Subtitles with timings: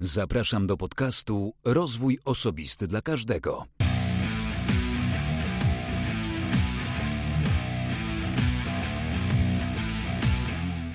[0.00, 3.66] Zapraszam do podcastu Rozwój Osobisty dla Każdego.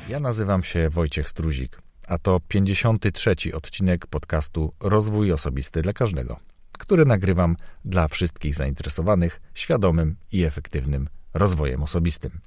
[0.09, 3.35] Ja nazywam się Wojciech Struzik, a to 53.
[3.53, 6.39] odcinek podcastu Rozwój Osobisty dla Każdego,
[6.79, 12.39] który nagrywam dla wszystkich zainteresowanych świadomym i efektywnym rozwojem osobistym.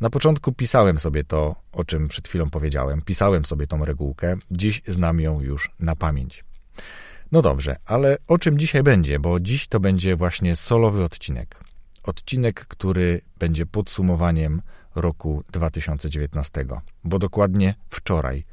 [0.00, 4.82] Na początku pisałem sobie to, o czym przed chwilą powiedziałem, pisałem sobie tą regułkę, dziś
[4.86, 6.44] znam ją już na pamięć.
[7.32, 9.18] No dobrze, ale o czym dzisiaj będzie?
[9.18, 11.60] Bo dziś to będzie właśnie solowy odcinek.
[12.02, 14.62] Odcinek, który będzie podsumowaniem
[14.94, 16.64] roku 2019,
[17.04, 18.44] bo dokładnie wczoraj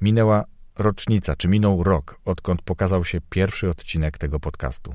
[0.00, 0.44] minęła
[0.78, 4.94] rocznica, czy minął rok, odkąd pokazał się pierwszy odcinek tego podcastu.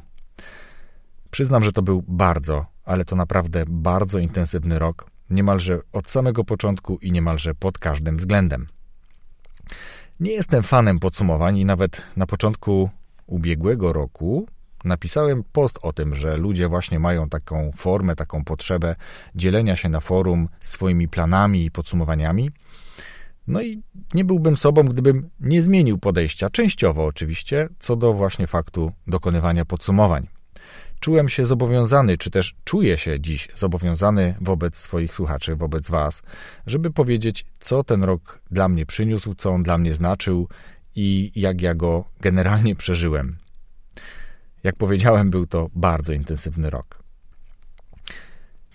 [1.32, 6.98] Przyznam, że to był bardzo, ale to naprawdę bardzo intensywny rok, niemalże od samego początku
[6.98, 8.68] i niemalże pod każdym względem.
[10.20, 12.90] Nie jestem fanem podsumowań i nawet na początku
[13.28, 14.48] ubiegłego roku
[14.84, 18.96] napisałem post o tym, że ludzie właśnie mają taką formę, taką potrzebę
[19.36, 22.52] dzielenia się na forum swoimi planami i podsumowaniami.
[23.48, 23.82] No i
[24.14, 30.28] nie byłbym sobą, gdybym nie zmienił podejścia, częściowo oczywiście, co do właśnie faktu dokonywania podsumowań
[31.00, 36.22] czułem się zobowiązany, czy też czuję się dziś zobowiązany wobec swoich słuchaczy, wobec Was,
[36.68, 40.48] żeby powiedzieć, co ten rok dla mnie przyniósł, co on dla mnie znaczył
[40.96, 43.38] i jak ja go generalnie przeżyłem.
[44.64, 47.08] Jak powiedziałem, był to bardzo intensywny rok.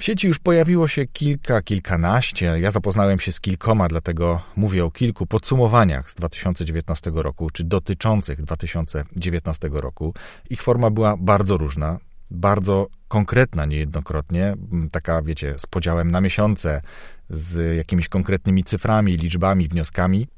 [0.02, 2.46] W sieci już pojawiło się kilka, kilkanaście.
[2.60, 8.42] Ja zapoznałem się z kilkoma, dlatego mówię o kilku podsumowaniach z 2019 roku, czy dotyczących
[8.42, 10.14] 2019 roku.
[10.50, 11.98] Ich forma była bardzo różna
[12.32, 14.56] bardzo konkretna niejednokrotnie,
[14.92, 16.82] taka, wiecie, z podziałem na miesiące,
[17.30, 20.28] z jakimiś konkretnymi cyframi, liczbami, wnioskami.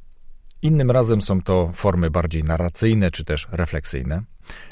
[0.62, 4.22] Innym razem są to formy bardziej narracyjne czy też refleksyjne.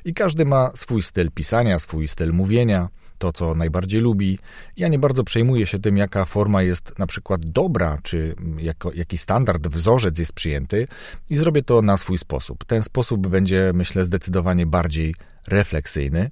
[0.05, 4.39] I każdy ma swój styl pisania, swój styl mówienia, to co najbardziej lubi.
[4.77, 9.19] Ja nie bardzo przejmuję się tym, jaka forma jest na przykład dobra, czy jako, jaki
[9.19, 10.89] standard, wzorzec jest przyjęty
[11.31, 12.65] i zrobię to na swój sposób.
[12.65, 15.15] Ten sposób będzie, myślę, zdecydowanie bardziej
[15.47, 16.31] refleksyjny.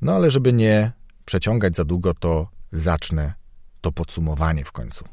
[0.00, 0.92] No ale żeby nie
[1.24, 3.34] przeciągać za długo, to zacznę
[3.80, 5.04] to podsumowanie w końcu.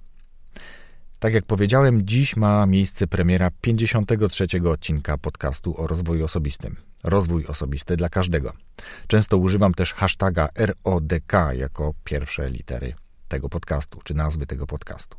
[1.19, 6.75] Tak jak powiedziałem, dziś ma miejsce premiera 53 odcinka podcastu o rozwoju osobistym.
[7.03, 8.53] Rozwój osobisty dla każdego.
[9.07, 12.94] Często używam też hashtaga RODK jako pierwsze litery
[13.28, 15.18] tego podcastu, czy nazwy tego podcastu.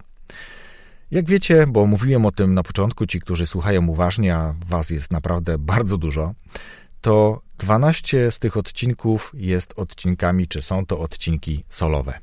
[1.11, 5.11] Jak wiecie, bo mówiłem o tym na początku, ci, którzy słuchają uważnie, a was jest
[5.11, 6.35] naprawdę bardzo dużo,
[7.01, 12.19] to 12 z tych odcinków jest odcinkami, czy są to odcinki solowe.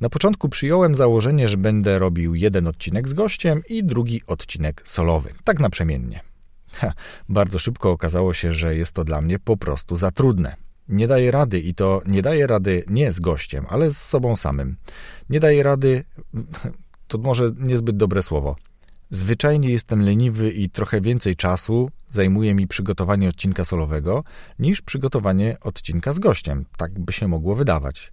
[0.00, 5.32] Na początku przyjąłem założenie, że będę robił jeden odcinek z gościem i drugi odcinek solowy,
[5.44, 6.20] tak naprzemiennie.
[6.72, 6.92] Ha,
[7.28, 10.56] bardzo szybko okazało się, że jest to dla mnie po prostu za trudne.
[10.88, 14.76] Nie daję rady i to nie daję rady nie z gościem, ale z sobą samym.
[15.28, 16.04] Nie daję rady,
[17.08, 18.56] to może niezbyt dobre słowo.
[19.10, 24.24] Zwyczajnie jestem leniwy i trochę więcej czasu zajmuje mi przygotowanie odcinka solowego
[24.58, 26.64] niż przygotowanie odcinka z gościem.
[26.76, 28.12] Tak by się mogło wydawać.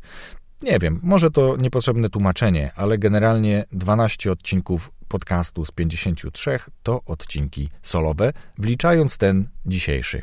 [0.61, 7.69] Nie wiem, może to niepotrzebne tłumaczenie, ale generalnie 12 odcinków podcastu z 53 to odcinki
[7.81, 10.21] solowe, wliczając ten dzisiejszy.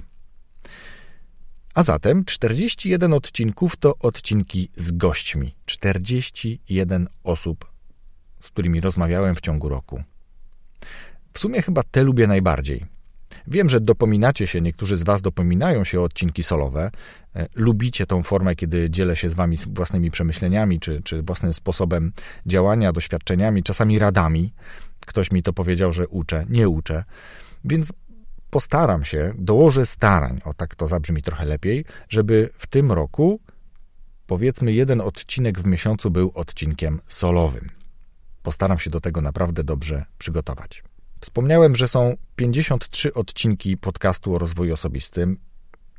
[1.75, 5.55] A zatem 41 odcinków to odcinki z gośćmi.
[5.67, 7.71] 41 osób,
[8.41, 10.03] z którymi rozmawiałem w ciągu roku.
[11.35, 12.85] W sumie chyba te lubię najbardziej.
[13.47, 16.91] Wiem, że dopominacie się, niektórzy z Was dopominają się o odcinki solowe.
[17.37, 22.13] E, lubicie tą formę, kiedy dzielę się z Wami własnymi przemyśleniami, czy, czy własnym sposobem
[22.47, 24.53] działania, doświadczeniami, czasami radami.
[25.07, 27.05] Ktoś mi to powiedział, że uczę, nie uczę.
[27.65, 27.93] Więc
[28.51, 33.41] postaram się, dołożę starań, o tak to zabrzmi trochę lepiej, żeby w tym roku
[34.27, 37.71] powiedzmy jeden odcinek w miesiącu był odcinkiem solowym.
[38.43, 40.83] Postaram się do tego naprawdę dobrze przygotować.
[41.25, 45.37] Wspomniałem, że są 53 odcinki podcastu o rozwoju osobistym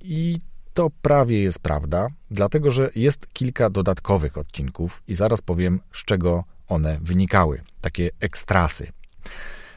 [0.02, 0.40] i
[0.74, 6.44] to prawie jest prawda, dlatego że jest kilka dodatkowych odcinków i zaraz powiem, z czego
[6.68, 7.62] one wynikały.
[7.82, 8.88] Takie ekstrasy.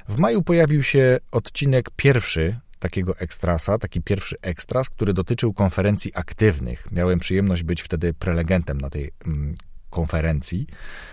[0.08, 6.92] W maju pojawił się odcinek pierwszy takiego ekstrasa, taki pierwszy ekstras, który dotyczył konferencji aktywnych.
[6.92, 9.54] Miałem przyjemność być wtedy prelegentem na tej mm,
[9.90, 10.66] konferencji.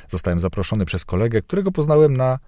[0.10, 2.40] Zostałem zaproszony przez kolegę, którego poznałem na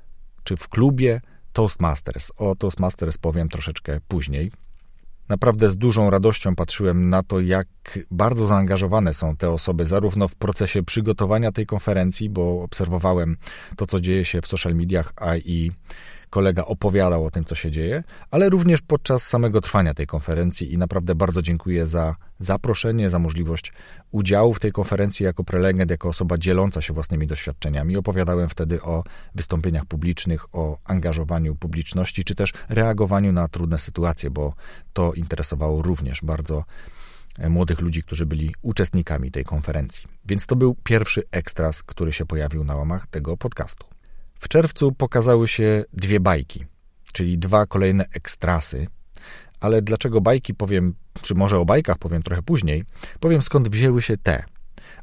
[0.43, 1.21] czy w klubie
[1.57, 2.31] Toastmasters.
[2.37, 4.51] O Toastmasters powiem troszeczkę później.
[5.29, 7.67] Naprawdę z dużą radością patrzyłem na to, jak
[8.11, 13.37] bardzo zaangażowane są te osoby, zarówno w procesie przygotowania tej konferencji, bo obserwowałem
[13.77, 15.71] to, co dzieje się w social mediach, a i
[16.29, 20.77] kolega opowiadał o tym, co się dzieje, ale również podczas samego trwania tej konferencji i
[20.77, 23.73] naprawdę bardzo dziękuję za zaproszenie, za możliwość
[24.11, 27.97] udziału w tej konferencji jako prelegent, jako osoba dzieląca się własnymi doświadczeniami.
[27.97, 29.03] Opowiadałem wtedy o
[29.35, 34.53] wystąpieniach publicznych, o angażowaniu publiczności, czy też reagowaniu na trudne sytuacje, bo
[34.93, 36.63] to interesowało również bardzo
[37.39, 40.07] e, młodych ludzi, którzy byli uczestnikami tej konferencji.
[40.25, 43.96] Więc to był pierwszy ekstras, który się pojawił na łamach tego podcastu.
[44.39, 46.65] W czerwcu pokazały się dwie bajki,
[47.13, 48.87] czyli dwa kolejne ekstrasy.
[49.59, 52.83] Ale dlaczego bajki powiem, czy może o bajkach powiem trochę później,
[53.19, 54.43] powiem skąd wzięły się te.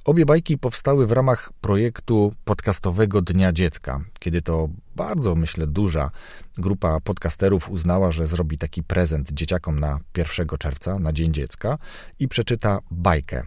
[0.04, 6.10] Obie bajki powstały w ramach projektu podcastowego Dnia Dziecka, kiedy to bardzo, myślę, duża
[6.58, 11.78] grupa podcasterów uznała, że zrobi taki prezent dzieciakom na 1 czerwca, na Dzień Dziecka
[12.19, 13.42] i przeczyta bajkę.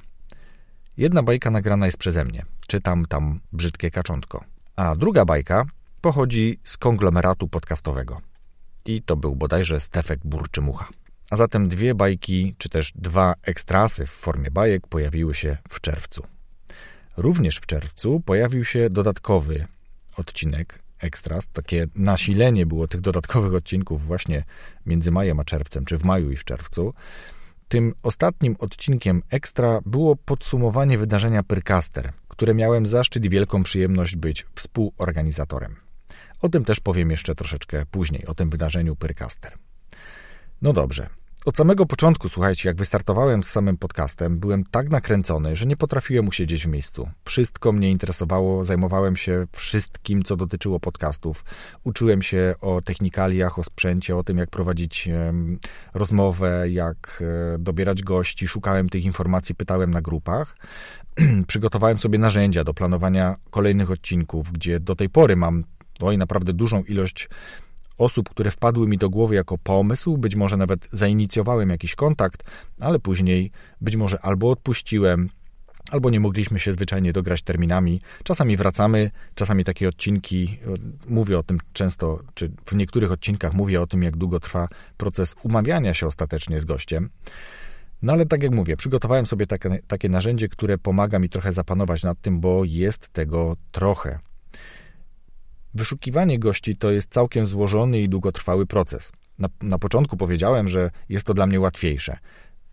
[0.97, 2.45] Jedna bajka nagrana jest przeze mnie.
[2.67, 4.56] Czytam tam brzydkie kaczątko.
[4.77, 5.65] A druga bajka
[6.01, 8.21] pochodzi z konglomeratu podcastowego.
[8.85, 10.87] I to był bodajże Stefek Burczymucha.
[11.29, 16.23] A zatem dwie bajki, czy też dwa ekstrasy w formie bajek pojawiły się w czerwcu.
[17.17, 19.65] Również w czerwcu pojawił się dodatkowy
[20.17, 21.47] odcinek ekstras.
[21.53, 24.43] Takie nasilenie było tych dodatkowych odcinków właśnie
[24.85, 26.93] między majem a czerwcem, czy w maju i w czerwcu.
[27.67, 34.45] Tym ostatnim odcinkiem ekstra było podsumowanie wydarzenia Pyrcaster, które miałem zaszczyt i wielką przyjemność być
[34.55, 35.75] współorganizatorem.
[36.41, 39.57] O tym też powiem jeszcze troszeczkę później, o tym wydarzeniu Pyrcaster.
[40.61, 41.09] No dobrze.
[41.45, 46.27] Od samego początku, słuchajcie, jak wystartowałem z samym podcastem, byłem tak nakręcony, że nie potrafiłem
[46.27, 47.09] usiedzieć w miejscu.
[47.25, 51.45] Wszystko mnie interesowało, zajmowałem się wszystkim, co dotyczyło podcastów.
[51.83, 55.09] Uczyłem się o technikaliach, o sprzęcie, o tym, jak prowadzić
[55.93, 57.23] rozmowę, jak
[57.55, 58.47] e, dobierać gości.
[58.47, 60.57] Szukałem tych informacji, pytałem na grupach.
[61.47, 65.63] Przygotowałem sobie narzędzia do planowania kolejnych odcinków, gdzie do tej pory mam
[66.01, 67.29] oj, naprawdę dużą ilość
[67.97, 72.43] osób, które wpadły mi do głowy jako pomysł, być może nawet zainicjowałem jakiś kontakt,
[72.79, 75.29] ale później być może albo odpuściłem,
[75.91, 78.01] albo nie mogliśmy się zwyczajnie dograć terminami.
[78.23, 80.59] Czasami wracamy, czasami takie odcinki,
[81.07, 84.67] mówię o tym często, czy w niektórych odcinkach mówię o tym, jak długo trwa
[84.97, 87.09] proces umawiania się ostatecznie z gościem.
[88.01, 92.03] No ale tak jak mówię, przygotowałem sobie takie, takie narzędzie, które pomaga mi trochę zapanować
[92.03, 94.19] nad tym, bo jest tego trochę.
[95.73, 99.11] Wyszukiwanie gości to jest całkiem złożony i długotrwały proces.
[99.39, 102.17] Na, na początku powiedziałem, że jest to dla mnie łatwiejsze.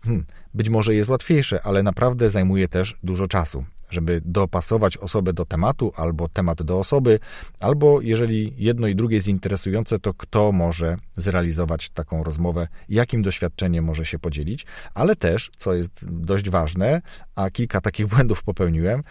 [0.05, 0.25] Hmm,
[0.55, 5.93] być może jest łatwiejsze, ale naprawdę zajmuje też dużo czasu, żeby dopasować osobę do tematu,
[5.97, 7.21] albo temat do osoby,
[7.61, 13.85] albo jeżeli jedno i drugie jest interesujące, to kto może zrealizować taką rozmowę, jakim doświadczeniem
[13.85, 17.03] może się podzielić, ale też, co jest dość ważne,
[17.35, 19.03] a kilka takich błędów popełniłem,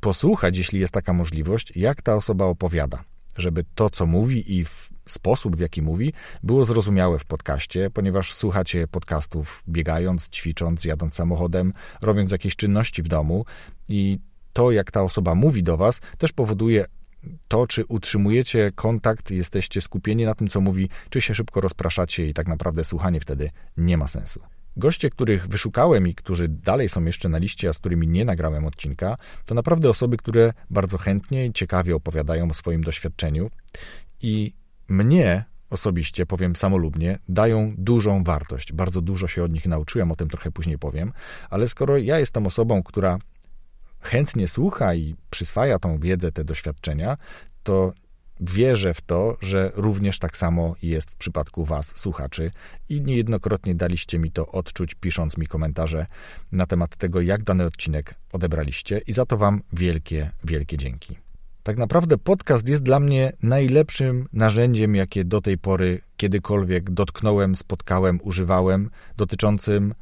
[0.00, 3.04] posłuchać, jeśli jest taka możliwość, jak ta osoba opowiada
[3.36, 4.64] żeby to, co mówi i
[5.06, 6.12] sposób, w jaki mówi,
[6.42, 13.08] było zrozumiałe w podcaście, ponieważ słuchacie podcastów biegając, ćwicząc, jadąc samochodem, robiąc jakieś czynności w
[13.08, 13.44] domu
[13.88, 14.18] i
[14.52, 16.84] to, jak ta osoba mówi do Was, też powoduje
[17.48, 22.34] to, czy utrzymujecie kontakt, jesteście skupieni na tym, co mówi, czy się szybko rozpraszacie i
[22.34, 24.40] tak naprawdę słuchanie wtedy nie ma sensu.
[24.76, 28.66] Goście, których wyszukałem i którzy dalej są jeszcze na liście, a z którymi nie nagrałem
[28.66, 29.16] odcinka,
[29.46, 33.50] to naprawdę osoby, które bardzo chętnie i ciekawie opowiadają o swoim doświadczeniu
[34.20, 34.52] i
[34.88, 38.72] mnie osobiście, powiem samolubnie, dają dużą wartość.
[38.72, 41.12] Bardzo dużo się od nich nauczyłem, o tym trochę później powiem,
[41.50, 43.18] ale skoro ja jestem osobą, która
[44.02, 47.16] chętnie słucha i przyswaja tą wiedzę, te doświadczenia,
[47.62, 47.92] to
[48.50, 52.50] wierzę w to, że również tak samo jest w przypadku Was, słuchaczy,
[52.88, 56.06] i niejednokrotnie daliście mi to odczuć, pisząc mi komentarze
[56.52, 61.18] na temat tego, jak dany odcinek odebraliście, i za to Wam wielkie, wielkie dzięki.
[61.62, 68.20] Tak naprawdę podcast jest dla mnie najlepszym narzędziem, jakie do tej pory kiedykolwiek dotknąłem, spotkałem,
[68.22, 69.94] używałem, dotyczącym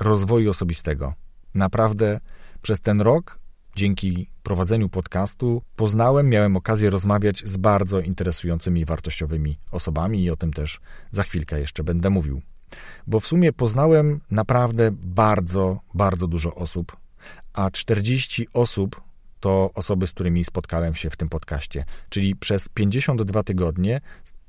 [0.00, 1.14] rozwoju osobistego.
[1.54, 2.20] Naprawdę
[2.62, 3.44] przez ten rok
[3.76, 10.52] Dzięki prowadzeniu podcastu poznałem, miałem okazję rozmawiać z bardzo interesującymi, wartościowymi osobami i o tym
[10.52, 12.42] też za chwilkę jeszcze będę mówił.
[13.06, 16.96] Bo w sumie poznałem naprawdę bardzo, bardzo dużo osób,
[17.52, 19.00] a 40 osób
[19.40, 21.84] to osoby, z którymi spotkałem się w tym podcaście.
[22.08, 24.00] Czyli przez 52 tygodnie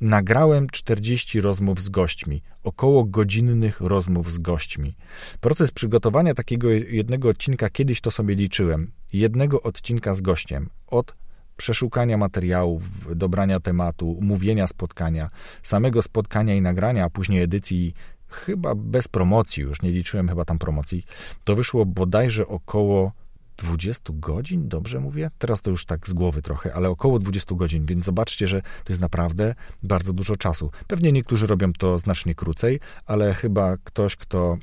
[0.02, 4.96] nagrałem 40 rozmów z gośćmi, około godzinnych rozmów z gośćmi.
[5.42, 11.16] Proces przygotowania takiego jednego odcinka, kiedyś to sobie liczyłem, jednego odcinka z gościem, od
[11.58, 12.84] przeszukania materiałów,
[13.16, 15.30] dobrania tematu, mówienia spotkania,
[15.64, 17.94] samego spotkania i nagrania, a później edycji
[18.28, 21.06] chyba bez promocji, już nie liczyłem chyba tam promocji,
[21.44, 23.12] to wyszło bodajże około
[23.58, 25.32] 20 godzin, dobrze mówię?
[25.38, 28.94] Teraz to już tak z głowy trochę, ale około 20 godzin, więc zobaczcie, że to
[28.94, 30.72] jest naprawdę bardzo dużo czasu.
[30.88, 34.58] Pewnie niektórzy robią to znacznie krócej, ale chyba ktoś, kto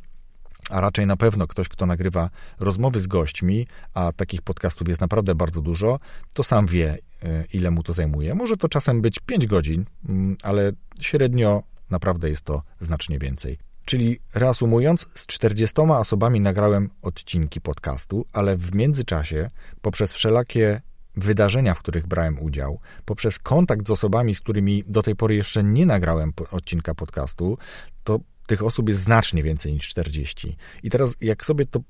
[0.71, 2.31] a raczej na pewno ktoś, kto nagrywa
[2.61, 5.99] rozmowy z gośćmi, a takich podcastów jest naprawdę bardzo dużo,
[6.35, 8.35] to sam wie, e, ile mu to zajmuje.
[8.35, 13.59] Może to czasem być 5 godzin, mm, ale średnio naprawdę jest to znacznie więcej.
[13.85, 19.51] Czyli reasumując, z 40 osobami nagrałem odcinki podcastu, ale w międzyczasie
[19.83, 20.81] poprzez wszelakie
[21.17, 25.63] wydarzenia, w których brałem udział, poprzez kontakt z osobami, z którymi do tej pory jeszcze
[25.63, 27.59] nie nagrałem odcinka podcastu,
[28.05, 30.57] to tych osób jest znacznie więcej niż 40.
[30.83, 31.81] I teraz, jak sobie to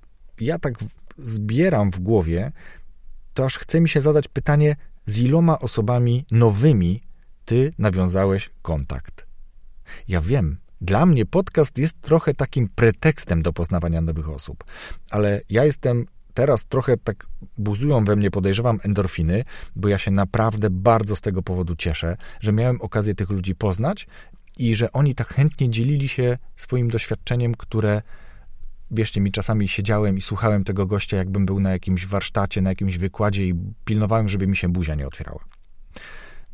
[0.41, 0.75] ja tak
[1.19, 2.53] zbieram w głowie,
[3.35, 7.03] to aż chce mi się zadać pytanie, z iloma osobami nowymi
[7.45, 9.27] ty nawiązałeś kontakt.
[10.09, 14.65] Ja wiem, dla mnie podcast jest trochę takim pretekstem do poznawania nowych osób,
[15.11, 17.27] ale ja jestem teraz trochę tak
[17.59, 19.45] buzują we mnie, podejrzewam, endorfiny,
[19.77, 24.07] bo ja się naprawdę bardzo z tego powodu cieszę, że miałem okazję tych ludzi poznać
[24.59, 28.03] i że oni tak chętnie dzielili się swoim doświadczeniem, które
[28.91, 32.99] wierzcie mi, czasami siedziałem i słuchałem tego gościa, jakbym był na jakimś warsztacie, na jakimś
[32.99, 35.45] wykładzie i pilnowałem, żeby mi się buzia nie otwierała.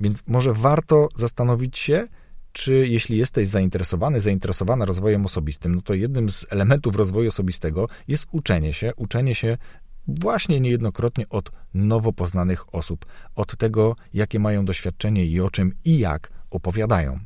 [0.00, 2.08] Więc może warto zastanowić się,
[2.52, 8.26] czy jeśli jesteś zainteresowany, zainteresowana rozwojem osobistym, no to jednym z elementów rozwoju osobistego jest
[8.32, 9.58] uczenie się, uczenie się
[10.08, 15.98] właśnie niejednokrotnie od nowo poznanych osób, od tego, jakie mają doświadczenie i o czym i
[15.98, 17.20] jak opowiadają.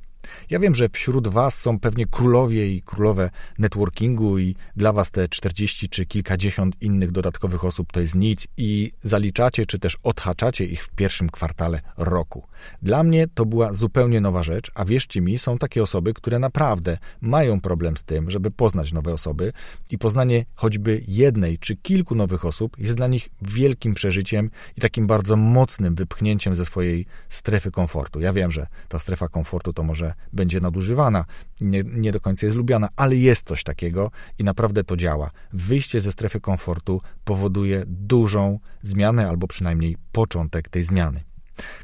[0.50, 5.28] Ja wiem, że wśród Was są pewnie królowie i królowe networkingu, i dla Was te
[5.28, 10.84] 40 czy kilkadziesiąt innych dodatkowych osób to jest nic, i zaliczacie czy też odhaczacie ich
[10.84, 12.46] w pierwszym kwartale roku.
[12.82, 16.98] Dla mnie to była zupełnie nowa rzecz, a wierzcie mi, są takie osoby, które naprawdę
[17.20, 19.52] mają problem z tym, żeby poznać nowe osoby,
[19.90, 25.06] i poznanie choćby jednej czy kilku nowych osób jest dla nich wielkim przeżyciem i takim
[25.06, 28.20] bardzo mocnym wypchnięciem ze swojej strefy komfortu.
[28.20, 31.25] Ja wiem, że ta strefa komfortu to może będzie nadużywana,
[31.61, 35.31] nie, nie do końca jest lubiana, ale jest coś takiego i naprawdę to działa.
[35.52, 41.21] Wyjście ze strefy komfortu powoduje dużą zmianę, albo przynajmniej początek tej zmiany.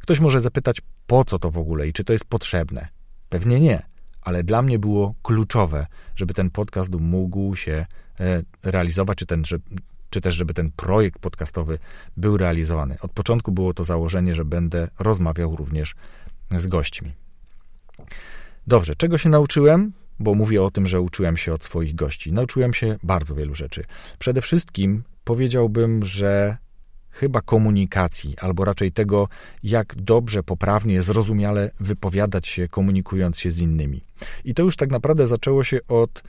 [0.01, 2.89] Ktoś może zapytać, po co to w ogóle i czy to jest potrzebne?
[3.29, 3.83] Pewnie nie,
[4.23, 7.87] ale dla mnie było kluczowe, żeby ten podcast mógł się
[8.21, 9.43] e, realizować, czy, ten,
[10.11, 11.79] czy też żeby ten projekt podcastowy
[12.17, 12.97] był realizowany.
[13.01, 15.95] Od początku było to założenie, że będę rozmawiał również
[16.51, 17.13] z gośćmi.
[18.67, 19.93] Dobrze, czego się nauczyłem?
[20.21, 22.33] Bo mówię o tym, że uczyłem się od swoich gości.
[22.33, 23.85] Nauczyłem się bardzo wielu rzeczy.
[24.19, 26.57] Przede wszystkim powiedziałbym, że
[27.11, 29.29] chyba komunikacji, albo raczej tego,
[29.63, 34.05] jak dobrze, poprawnie, zrozumiale wypowiadać się, komunikując się z innymi.
[34.45, 36.23] I to już tak naprawdę zaczęło się od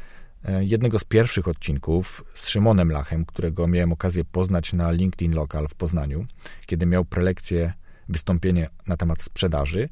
[0.46, 5.68] e, jednego z pierwszych odcinków z Szymonem Lachem, którego miałem okazję poznać na LinkedIn Local
[5.68, 6.26] w Poznaniu,
[6.66, 7.74] kiedy miał prelekcję,
[8.10, 9.90] wystąpienie na temat sprzedaży.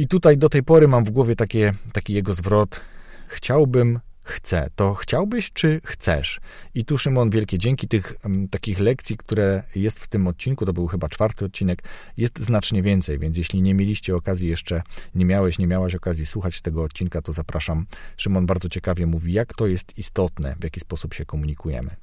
[0.00, 2.80] I tutaj do tej pory mam w głowie takie, taki jego zwrot.
[3.28, 4.70] Chciałbym, chcę.
[4.76, 6.40] To chciałbyś, czy chcesz?
[6.74, 10.72] I tu, Szymon, wielkie dzięki tych m, takich lekcji, które jest w tym odcinku, to
[10.72, 11.82] był chyba czwarty odcinek,
[12.16, 14.82] jest znacznie więcej, więc jeśli nie mieliście okazji jeszcze,
[15.14, 17.86] nie miałeś, nie miałaś okazji słuchać tego odcinka, to zapraszam.
[18.16, 21.96] Szymon bardzo ciekawie mówi, jak to jest istotne, w jaki sposób się komunikujemy.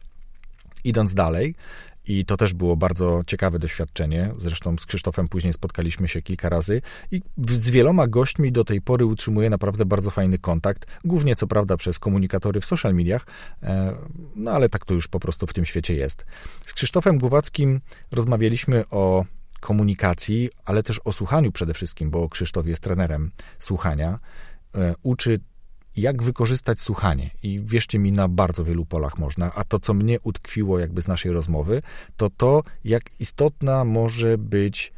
[0.84, 1.56] Idąc dalej,
[2.08, 4.34] i to też było bardzo ciekawe doświadczenie.
[4.38, 9.06] Zresztą z Krzysztofem później spotkaliśmy się kilka razy i z wieloma gośćmi do tej pory
[9.06, 10.86] utrzymuję naprawdę bardzo fajny kontakt.
[11.06, 13.26] Głównie co prawda przez komunikatory w social mediach,
[13.64, 13.96] e,
[14.36, 16.26] no ale tak to już po prostu w tym świecie jest.
[16.66, 19.26] Z Krzysztofem Głowackim rozmawialiśmy o
[19.60, 24.20] komunikacji, ale też o słuchaniu przede wszystkim, bo Krzysztof jest trenerem słuchania.
[24.76, 25.40] E, uczy
[25.98, 27.30] jak wykorzystać słuchanie.
[27.44, 29.51] I wierzcie mi, na bardzo wielu polach można.
[29.56, 31.82] A to, co mnie utkwiło jakby z naszej rozmowy,
[32.18, 34.94] to to, jak istotna może być,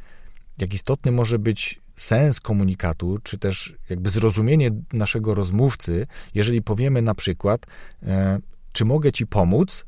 [0.58, 7.14] jak istotny może być sens komunikatu, czy też jakby zrozumienie naszego rozmówcy, jeżeli powiemy na
[7.14, 7.66] przykład,
[8.02, 8.38] e,
[8.72, 9.84] czy mogę ci pomóc,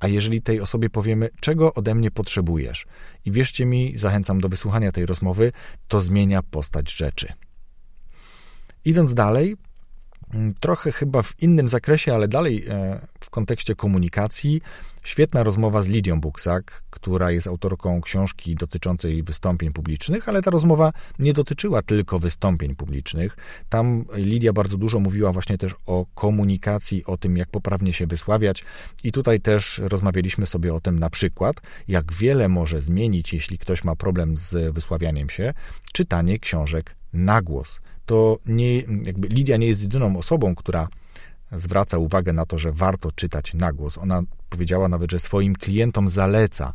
[0.00, 2.86] a jeżeli tej osobie powiemy, czego ode mnie potrzebujesz.
[3.24, 5.52] I wierzcie mi, zachęcam do wysłuchania tej rozmowy,
[5.88, 7.32] to zmienia postać rzeczy.
[8.84, 9.56] Idąc dalej,
[10.60, 14.62] trochę chyba w innym zakresie, ale dalej e, w kontekście komunikacji.
[15.04, 20.92] Świetna rozmowa z Lidią Buksak, która jest autorką książki dotyczącej wystąpień publicznych, ale ta rozmowa
[21.18, 23.36] nie dotyczyła tylko wystąpień publicznych.
[23.68, 28.64] Tam Lidia bardzo dużo mówiła właśnie też o komunikacji, o tym, jak poprawnie się wysławiać,
[29.04, 31.56] i tutaj też rozmawialiśmy sobie o tym na przykład,
[31.88, 35.54] jak wiele może zmienić, jeśli ktoś ma problem z wysławianiem się,
[35.92, 40.88] czytanie książek na głos to nie, jakby Lidia nie jest jedyną osobą, która
[41.52, 43.98] zwraca uwagę na to, że warto czytać na głos.
[43.98, 46.72] Ona powiedziała nawet, że swoim klientom zaleca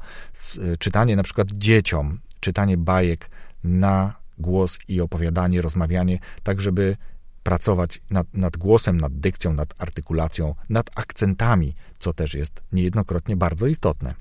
[0.80, 3.30] czytanie na przykład dzieciom, czytanie bajek
[3.64, 6.98] na głos i opowiadanie, rozmawianie, tak żeby
[7.44, 13.68] pracować nad, nad, głosem, nad dykcją, nad artykulacją, nad akcentami, co też jest niejednokrotnie bardzo
[13.68, 14.16] istotne.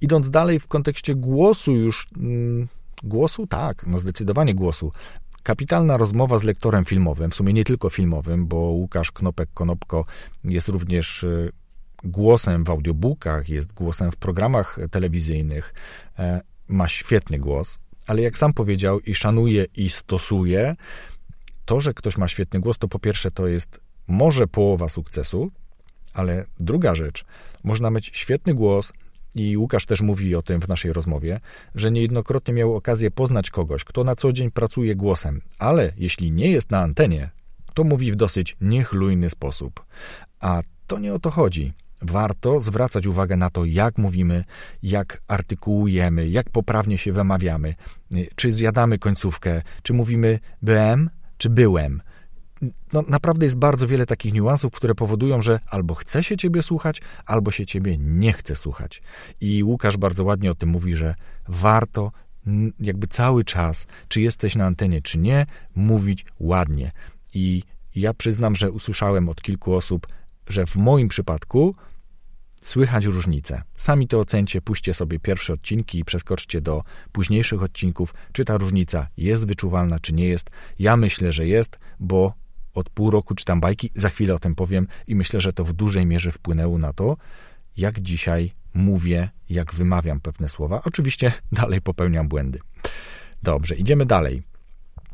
[0.00, 2.68] Idąc dalej w kontekście głosu już, mm,
[3.02, 4.92] głosu tak, no zdecydowanie głosu.
[5.44, 10.04] Kapitalna rozmowa z lektorem filmowym, w sumie nie tylko filmowym, bo Łukasz Knopek-Konopko
[10.44, 11.52] jest również y,
[12.04, 15.74] głosem w audiobookach, jest głosem w programach telewizyjnych,
[16.18, 20.76] e, ma świetny głos, ale jak sam powiedział i szanuje i stosuje,
[21.64, 25.50] to, że ktoś ma świetny głos, to po pierwsze to jest może połowa sukcesu,
[26.14, 27.24] ale druga rzecz,
[27.64, 28.92] można mieć świetny głos,
[29.34, 31.40] i Łukasz też mówi o tym w naszej rozmowie,
[31.74, 36.50] że niejednokrotnie miał okazję poznać kogoś, kto na co dzień pracuje głosem, ale jeśli nie
[36.50, 37.30] jest na antenie,
[37.74, 39.84] to mówi w dosyć niechlujny sposób.
[40.40, 41.72] A to nie o to chodzi.
[42.02, 44.44] Warto zwracać uwagę na to, jak mówimy,
[44.82, 47.74] jak artykułujemy, jak poprawnie się wymawiamy,
[48.34, 52.02] czy zjadamy końcówkę, czy mówimy byłem, czy byłem
[52.92, 57.02] no, naprawdę jest bardzo wiele takich niuansów, które powodują, że albo chce się ciebie słuchać,
[57.26, 59.02] albo się ciebie nie chce słuchać.
[59.40, 61.14] I Łukasz bardzo ładnie o tym mówi, że
[61.48, 62.12] warto
[62.80, 66.92] jakby cały czas, czy jesteś na antenie, czy nie, mówić ładnie.
[67.34, 67.62] I
[67.94, 70.06] ja przyznam, że usłyszałem od kilku osób,
[70.48, 71.74] że w moim przypadku
[72.64, 73.62] słychać różnice.
[73.76, 76.82] Sami to ocencie, puśćcie sobie pierwsze odcinki i przeskoczcie do
[77.12, 80.50] późniejszych odcinków, czy ta różnica jest wyczuwalna, czy nie jest.
[80.78, 82.43] Ja myślę, że jest, bo
[82.74, 85.72] od pół roku czytam bajki, za chwilę o tym powiem i myślę, że to w
[85.72, 87.16] dużej mierze wpłynęło na to,
[87.76, 90.82] jak dzisiaj mówię, jak wymawiam pewne słowa.
[90.84, 92.58] Oczywiście dalej popełniam błędy.
[93.42, 94.42] Dobrze, idziemy dalej.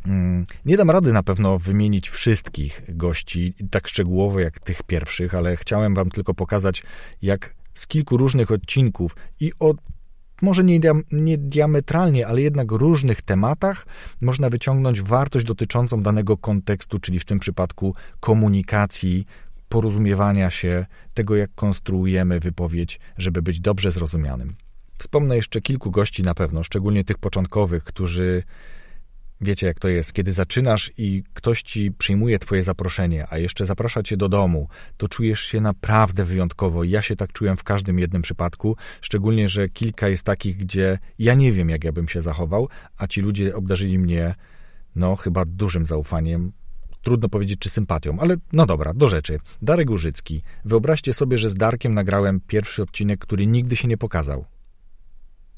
[0.07, 5.57] Mm, nie dam rady na pewno wymienić wszystkich gości tak szczegółowo jak tych pierwszych, ale
[5.57, 6.83] chciałem Wam tylko pokazać,
[7.23, 9.77] jak z kilku różnych odcinków i od
[10.43, 10.81] może nie,
[11.13, 13.87] nie diametralnie, ale jednak różnych tematach
[14.21, 19.27] można wyciągnąć wartość dotyczącą danego kontekstu, czyli w tym przypadku komunikacji,
[19.69, 24.55] porozumiewania się, tego jak konstruujemy wypowiedź, żeby być dobrze zrozumianym.
[24.99, 28.43] Wspomnę jeszcze kilku gości na pewno, szczególnie tych początkowych, którzy
[29.43, 34.03] Wiecie, jak to jest, kiedy zaczynasz i ktoś ci przyjmuje twoje zaproszenie, a jeszcze zaprasza
[34.03, 36.85] cię do domu, to czujesz się naprawdę wyjątkowo.
[36.85, 41.35] Ja się tak czułem w każdym jednym przypadku, szczególnie, że kilka jest takich, gdzie ja
[41.35, 44.35] nie wiem, jak ja bym się zachował, a ci ludzie obdarzyli mnie,
[44.97, 46.53] no, chyba dużym zaufaniem.
[47.03, 49.41] Trudno powiedzieć, czy sympatią, ale no dobra, do rzeczy.
[49.63, 50.43] Darek Użycki.
[50.65, 54.45] Wyobraźcie sobie, że z Darkiem nagrałem pierwszy odcinek, który nigdy się nie pokazał.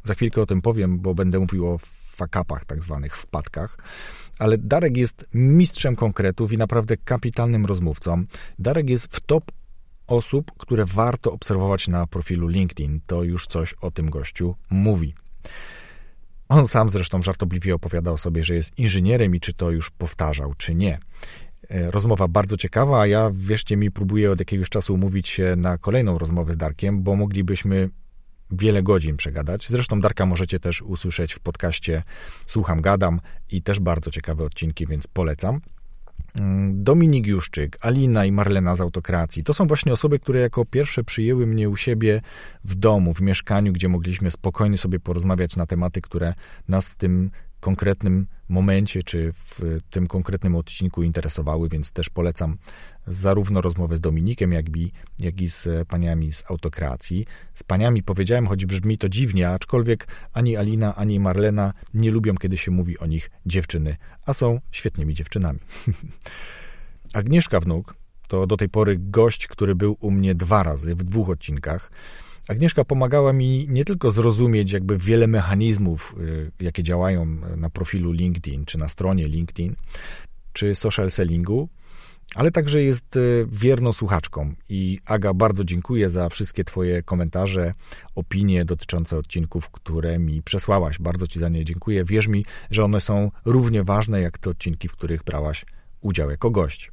[0.05, 1.79] Za chwilkę o tym powiem, bo będę mówił o
[2.13, 3.79] fakapach, tak zwanych wpadkach.
[4.39, 8.25] Ale Darek jest mistrzem konkretów i naprawdę kapitalnym rozmówcą.
[8.59, 9.53] Darek jest w top
[10.07, 13.01] osób, które warto obserwować na profilu LinkedIn.
[13.07, 15.15] To już coś o tym gościu mówi.
[16.49, 20.75] On sam zresztą żartobliwie opowiadał sobie, że jest inżynierem i czy to już powtarzał, czy
[20.75, 20.99] nie.
[21.69, 25.79] E, rozmowa bardzo ciekawa, a ja, wierzcie mi, próbuję od jakiegoś czasu umówić się na
[25.79, 27.89] kolejną rozmowę z Darkiem, bo moglibyśmy
[28.53, 29.69] wiele godzin przegadać.
[29.69, 32.03] Zresztą Darka możecie też usłyszeć w podcaście
[32.47, 35.61] Słucham Gadam i też bardzo ciekawe odcinki, więc polecam.
[36.35, 39.45] Mm, Dominik Juszczyk, Alina i Marlena z Autokracji.
[39.45, 42.21] To są właśnie osoby, które jako pierwsze przyjęły mnie u siebie
[42.65, 46.35] w domu, w mieszkaniu, gdzie mogliśmy spokojnie sobie porozmawiać na tematy, które
[46.69, 47.31] nas w tym
[47.63, 52.57] konkretnym momencie, czy w tym konkretnym odcinku interesowały, więc też polecam
[53.07, 57.27] zarówno rozmowę z Dominikiem, jak i, jak i z paniami z autokreacji.
[57.55, 62.59] Z paniami powiedziałem, choć brzmi to dziwnie, aczkolwiek ani Alina, ani Marlena nie lubią, kiedy
[62.59, 63.97] się mówi o nich dziewczyny,
[64.27, 65.59] a są świetnymi dziewczynami.
[67.15, 67.95] Agnieszka Wnuk
[68.29, 71.91] to do tej pory gość, który był u mnie dwa razy w dwóch odcinkach.
[72.49, 77.27] Agnieszka pomagała mi nie tylko zrozumieć jakby wiele mechanizmów, y, jakie działają
[77.57, 79.77] na profilu LinkedIn, czy na stronie LinkedIn,
[80.53, 81.69] czy social sellingu,
[82.35, 84.55] ale także jest y, wierną słuchaczką.
[84.69, 87.75] I Aga, bardzo dziękuję za wszystkie Twoje komentarze,
[88.15, 90.99] opinie dotyczące odcinków, które mi przesłałaś.
[90.99, 92.05] Bardzo Ci za nie dziękuję.
[92.05, 95.65] Wierz mi, że one są równie ważne jak te odcinki, w których brałaś
[96.01, 96.92] udział jako gość.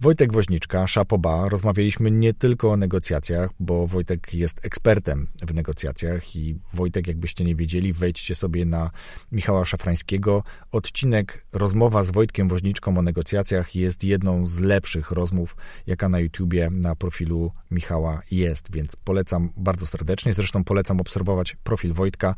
[0.00, 6.58] Wojtek Woźniczka, Szapoba, rozmawialiśmy nie tylko o negocjacjach, bo Wojtek jest ekspertem w negocjacjach i
[6.72, 8.90] Wojtek, jakbyście nie wiedzieli, wejdźcie sobie na
[9.32, 10.42] Michała Szafrańskiego.
[10.72, 16.70] Odcinek Rozmowa z Wojtkiem Woźniczką o negocjacjach jest jedną z lepszych rozmów, jaka na YouTubie
[16.70, 20.34] na profilu Michała jest, więc polecam bardzo serdecznie.
[20.34, 22.34] Zresztą polecam obserwować profil Wojtka.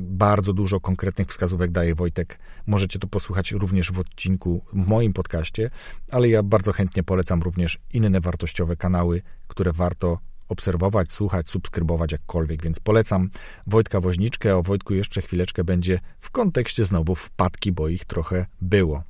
[0.00, 2.38] Bardzo dużo konkretnych wskazówek daje Wojtek.
[2.66, 5.70] Możecie to posłuchać również w odcinku w moim podcaście,
[6.10, 12.62] ale ja bardzo Chętnie polecam również inne wartościowe kanały, które warto obserwować, słuchać, subskrybować jakkolwiek,
[12.62, 13.30] więc polecam
[13.66, 14.56] Wojtka Woźniczkę.
[14.56, 19.02] O Wojtku jeszcze chwileczkę będzie w kontekście znowu wpadki, bo ich trochę było.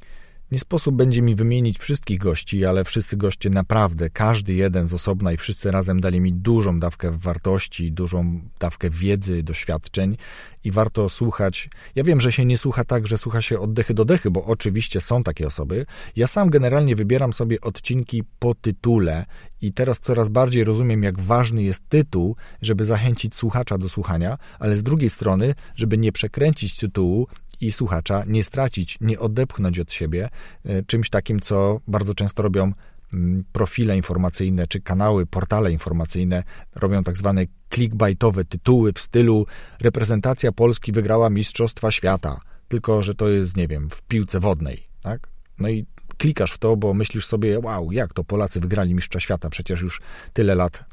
[0.52, 5.32] Nie sposób będzie mi wymienić wszystkich gości, ale wszyscy goście naprawdę, każdy jeden z osobna
[5.32, 10.16] i wszyscy razem dali mi dużą dawkę wartości, dużą dawkę wiedzy, doświadczeń
[10.64, 11.70] i warto słuchać.
[11.94, 15.00] Ja wiem, że się nie słucha tak, że słucha się oddechy do dechy, bo oczywiście
[15.00, 15.86] są takie osoby.
[16.16, 19.24] Ja sam generalnie wybieram sobie odcinki po tytule
[19.60, 24.76] i teraz coraz bardziej rozumiem, jak ważny jest tytuł, żeby zachęcić słuchacza do słuchania, ale
[24.76, 27.26] z drugiej strony, żeby nie przekręcić tytułu
[27.62, 30.28] i słuchacza nie stracić, nie odepchnąć od siebie
[30.64, 32.72] e, czymś takim, co bardzo często robią
[33.12, 36.42] mm, profile informacyjne czy kanały, portale informacyjne
[36.74, 39.46] robią tak zwane clickbaitowe tytuły w stylu
[39.80, 45.28] reprezentacja Polski wygrała Mistrzostwa Świata, tylko że to jest, nie wiem, w piłce wodnej, tak?
[45.58, 45.86] No i
[46.18, 50.00] klikasz w to, bo myślisz sobie, wow, jak to Polacy wygrali Mistrza Świata, przecież już
[50.32, 50.84] tyle lat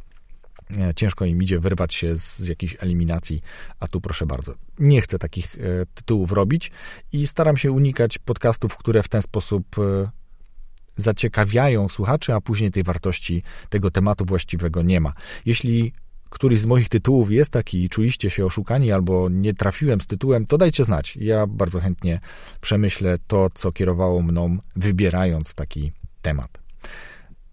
[0.96, 3.42] ciężko im idzie wyrwać się z jakiejś eliminacji,
[3.80, 4.54] a tu proszę bardzo.
[4.80, 6.72] Nie chcę takich e, tytułów robić
[7.12, 10.10] i staram się unikać podcastów, które w ten sposób e,
[10.96, 15.14] zaciekawiają słuchaczy, a później tej wartości tego tematu właściwego nie ma.
[15.46, 15.94] Jeśli
[16.30, 20.46] któryś z moich tytułów jest taki i czuliście się oszukani albo nie trafiłem z tytułem,
[20.46, 21.18] to dajcie znać.
[21.18, 22.20] Ja bardzo chętnie
[22.62, 26.60] przemyślę to, co kierowało mną, wybierając taki temat.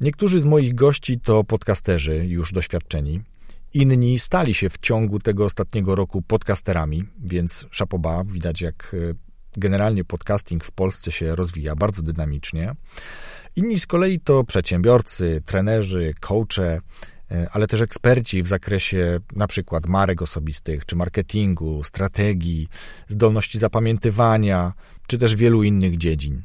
[0.00, 3.20] Niektórzy z moich gości to podcasterzy już doświadczeni.
[3.74, 9.14] Inni stali się w ciągu tego ostatniego roku podcasterami, więc szapoba, widać jak e,
[9.56, 12.74] generalnie podcasting w Polsce się rozwija bardzo dynamicznie.
[13.56, 16.80] Inni z kolei to przedsiębiorcy, trenerzy, coache,
[17.30, 22.68] e, ale też eksperci w zakresie na przykład marek osobistych, czy marketingu, strategii,
[23.08, 24.72] zdolności zapamiętywania,
[25.06, 26.42] czy też wielu innych dziedzin.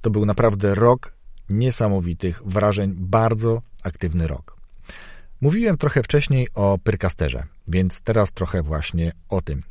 [0.00, 1.21] To był naprawdę rok
[1.58, 4.56] niesamowitych wrażeń, bardzo aktywny rok.
[5.40, 9.62] Mówiłem trochę wcześniej o Pyrkasterze, więc teraz trochę właśnie o tym.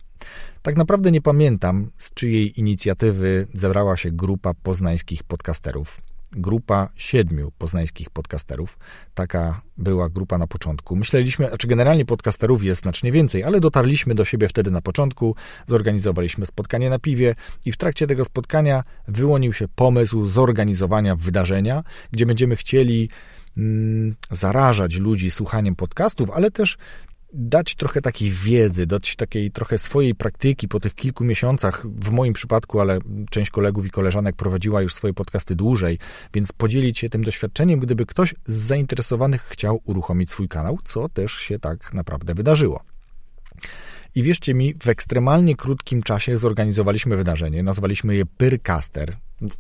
[0.61, 8.09] Tak naprawdę nie pamiętam, z czyjej inicjatywy zebrała się grupa poznańskich podcasterów grupa siedmiu poznańskich
[8.09, 8.77] podcasterów.
[9.13, 10.95] Taka była grupa na początku.
[10.95, 15.35] Myśleliśmy, znaczy generalnie podcasterów jest znacznie więcej, ale dotarliśmy do siebie wtedy na początku,
[15.67, 22.25] zorganizowaliśmy spotkanie na piwie i w trakcie tego spotkania wyłonił się pomysł zorganizowania wydarzenia, gdzie
[22.25, 23.09] będziemy chcieli
[23.57, 26.77] mm, zarażać ludzi słuchaniem podcastów, ale też
[27.33, 32.33] dać trochę takiej wiedzy, dać takiej trochę swojej praktyki po tych kilku miesiącach, w moim
[32.33, 35.97] przypadku, ale część kolegów i koleżanek prowadziła już swoje podcasty dłużej,
[36.33, 41.33] więc podzielić się tym doświadczeniem, gdyby ktoś z zainteresowanych chciał uruchomić swój kanał, co też
[41.33, 42.83] się tak naprawdę wydarzyło.
[44.15, 49.17] I wierzcie mi, w ekstremalnie krótkim czasie zorganizowaliśmy wydarzenie, nazwaliśmy je Pyrcaster.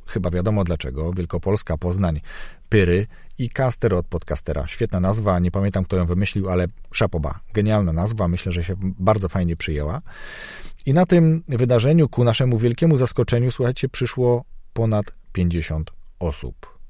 [0.07, 1.13] Chyba wiadomo dlaczego.
[1.13, 2.21] Wielkopolska, Poznań,
[2.69, 4.67] Pyry i Caster od podcastera.
[4.67, 7.39] Świetna nazwa, nie pamiętam kto ją wymyślił, ale szapoba.
[7.53, 10.01] Genialna nazwa, myślę, że się bardzo fajnie przyjęła.
[10.85, 16.81] I na tym wydarzeniu, ku naszemu wielkiemu zaskoczeniu, słuchajcie, przyszło ponad 50 osób.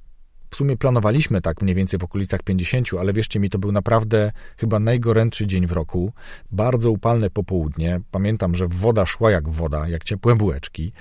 [0.52, 4.32] W sumie planowaliśmy tak mniej więcej w okolicach 50, ale wierzcie mi, to był naprawdę
[4.58, 6.14] chyba najgorętszy dzień w roku.
[6.52, 8.02] Bardzo upalne popołudnie.
[8.12, 10.94] Pamiętam, że woda szła jak woda, jak ciepłe bułeczki.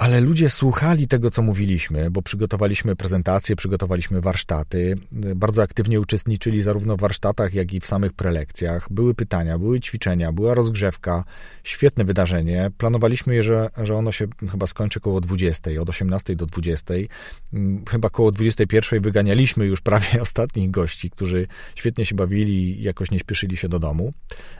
[0.00, 4.96] Ale ludzie słuchali tego, co mówiliśmy, bo przygotowaliśmy prezentacje, przygotowaliśmy warsztaty,
[5.36, 8.86] bardzo aktywnie uczestniczyli zarówno w warsztatach, jak i w samych prelekcjach.
[8.90, 11.24] Były pytania, były ćwiczenia, była rozgrzewka.
[11.64, 12.70] Świetne wydarzenie.
[12.78, 16.94] Planowaliśmy, że, że ono się chyba skończy koło 20, od 18 do 20.
[17.52, 23.10] Mm, chyba koło 21 wyganialiśmy już prawie ostatnich gości, którzy świetnie się bawili i jakoś
[23.10, 24.12] nie śpieszyli się do domu.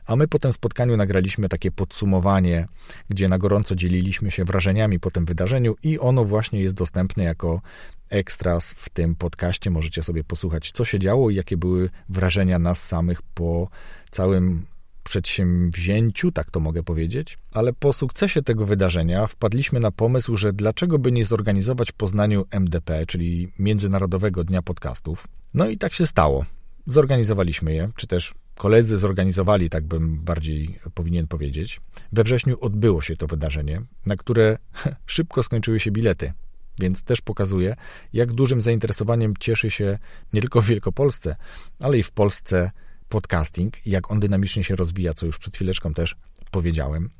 [0.06, 2.66] A my po tym spotkaniu nagraliśmy takie podsumowanie,
[3.08, 7.60] gdzie na gorąco dzieliliśmy się wrażeniami po tym wydarzeniu i ono właśnie jest dostępne jako
[8.08, 9.70] ekstras w tym podcaście.
[9.70, 13.68] Możecie sobie posłuchać, co się działo i jakie były wrażenia nas samych po
[14.10, 14.66] całym
[15.04, 17.38] przedsięwzięciu, tak to mogę powiedzieć.
[17.52, 22.44] Ale po sukcesie tego wydarzenia wpadliśmy na pomysł, że dlaczego by nie zorganizować w Poznaniu
[22.50, 25.26] MDP, czyli Międzynarodowego Dnia Podcastów.
[25.54, 26.44] No i tak się stało.
[26.86, 31.80] Zorganizowaliśmy je, czy też koledzy zorganizowali, tak bym bardziej powinien powiedzieć.
[32.12, 34.58] We wrześniu odbyło się to wydarzenie, na które
[35.06, 36.32] szybko skończyły się bilety,
[36.80, 37.76] więc też pokazuje,
[38.12, 39.98] jak dużym zainteresowaniem cieszy się
[40.32, 41.36] nie tylko w Wielkopolsce,
[41.78, 42.70] ale i w Polsce
[43.08, 46.16] podcasting, jak on dynamicznie się rozwija, co już przed chwileczką też
[46.50, 47.10] powiedziałem.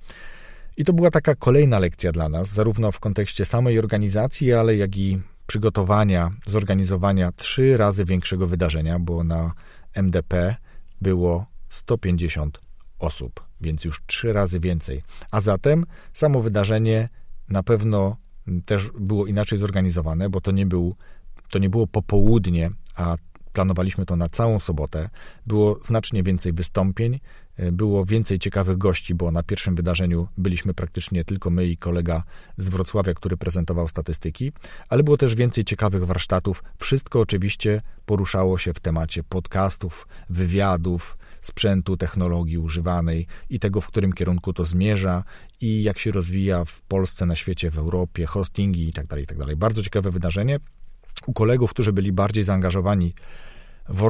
[0.76, 4.96] I to była taka kolejna lekcja dla nas, zarówno w kontekście samej organizacji, ale jak
[4.96, 9.53] i przygotowania, zorganizowania trzy razy większego wydarzenia, bo na
[9.94, 10.57] MDP
[11.00, 12.60] było 150
[12.98, 15.02] osób, więc już trzy razy więcej.
[15.30, 17.08] A zatem samo wydarzenie
[17.48, 18.16] na pewno
[18.64, 20.96] też było inaczej zorganizowane, bo to nie był
[21.50, 23.16] to nie było popołudnie, a
[23.52, 25.10] planowaliśmy to na całą sobotę.
[25.46, 27.20] Było znacznie więcej wystąpień,
[27.72, 32.22] było więcej ciekawych gości, bo na pierwszym wydarzeniu byliśmy praktycznie tylko my i kolega
[32.56, 34.52] z Wrocławia, który prezentował statystyki,
[34.88, 36.64] ale było też więcej ciekawych warsztatów.
[36.78, 44.12] Wszystko oczywiście poruszało się w temacie podcastów, wywiadów, sprzętu, technologii używanej i tego, w którym
[44.12, 45.24] kierunku to zmierza
[45.60, 49.08] i jak się rozwija w Polsce, na świecie, w Europie, hostingi itd.
[49.08, 49.46] Tak itd.
[49.46, 50.60] Tak Bardzo ciekawe wydarzenie.
[51.26, 53.14] U kolegów, którzy byli bardziej zaangażowani
[53.88, 54.02] w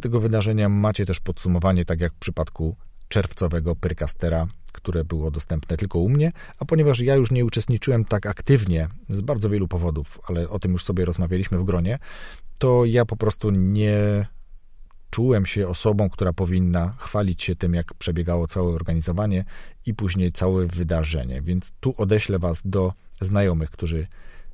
[0.00, 2.76] tego wydarzenia, macie też podsumowanie, tak jak w przypadku
[3.08, 8.26] czerwcowego Pyrkastera, które było dostępne tylko u mnie, a ponieważ ja już nie uczestniczyłem tak
[8.26, 11.98] aktywnie z bardzo wielu powodów, ale o tym już sobie rozmawialiśmy w gronie,
[12.58, 14.26] to ja po prostu nie
[15.10, 19.44] czułem się osobą, która powinna chwalić się tym, jak przebiegało całe organizowanie
[19.86, 21.42] i później całe wydarzenie.
[21.42, 24.06] Więc tu odeślę Was do znajomych, którzy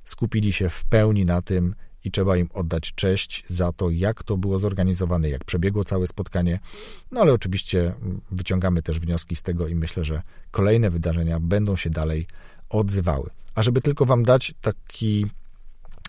[0.04, 4.36] skupili się w pełni na tym i trzeba im oddać cześć za to, jak to
[4.36, 6.60] było zorganizowane, jak przebiegło całe spotkanie.
[7.10, 7.92] No ale oczywiście
[8.30, 12.26] wyciągamy też wnioski z tego i myślę, że kolejne wydarzenia będą się dalej
[12.68, 13.30] odzywały.
[13.54, 15.26] A żeby tylko Wam dać taki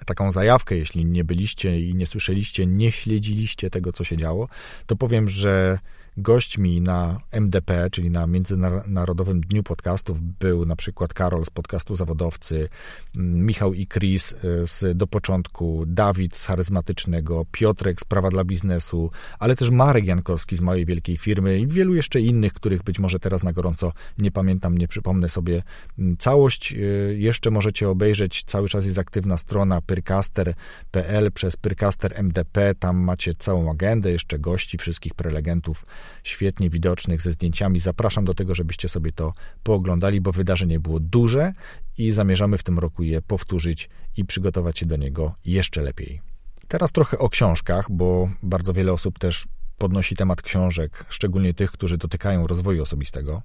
[0.06, 4.48] taką zajawkę, jeśli nie byliście i nie słyszeliście, nie śledziliście tego, co się działo,
[4.86, 5.80] to powiem, że
[6.18, 12.70] Gośćmi na MDP, czyli na Międzynarodowym Dniu Podcastów, był na przykład Karol z podcastu Zawodowcy,
[13.16, 18.44] mm, Michał i Chris y, z Do Początku, Dawid z Charyzmatycznego, Piotrek z Prawa dla
[18.44, 23.00] Biznesu, ale też Marek Jankowski z mojej wielkiej firmy i wielu jeszcze innych, których być
[23.00, 25.64] może teraz na gorąco nie pamiętam, nie przypomnę sobie.
[26.00, 32.76] Mm, całość y, jeszcze możecie obejrzeć, cały czas jest aktywna strona pyrcaster.pl przez Pyrcaster MDP,
[32.76, 35.86] tam macie całą agendę, jeszcze gości, wszystkich prelegentów
[36.24, 37.80] świetnie widocznych ze zdjęciami.
[37.80, 41.54] Zapraszam do tego, żebyście sobie to pooglądali, bo wydarzenie było duże
[41.98, 46.22] i zamierzamy w tym roku je powtórzyć i przygotować się do niego jeszcze lepiej.
[46.68, 51.98] Teraz trochę o książkach, bo bardzo wiele osób też podnosi temat książek, szczególnie tych, którzy
[51.98, 53.42] dotykają rozwoju osobistego.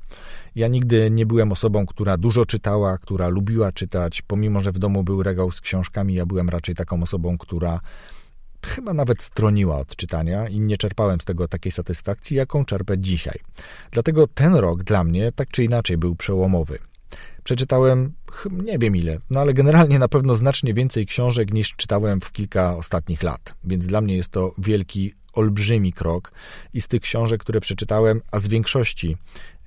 [0.54, 5.04] Ja nigdy nie byłem osobą, która dużo czytała, która lubiła czytać, pomimo że w domu
[5.04, 7.80] był regał z książkami, ja byłem raczej taką osobą, która
[8.66, 13.38] chyba nawet stroniła od czytania i nie czerpałem z tego takiej satysfakcji, jaką czerpę dzisiaj.
[13.90, 16.78] Dlatego ten rok dla mnie tak czy inaczej był przełomowy.
[17.44, 18.12] Przeczytałem
[18.52, 22.76] nie wiem ile, no ale generalnie na pewno znacznie więcej książek niż czytałem w kilka
[22.76, 26.32] ostatnich lat, więc dla mnie jest to wielki, olbrzymi krok
[26.74, 29.16] i z tych książek, które przeczytałem, a z większości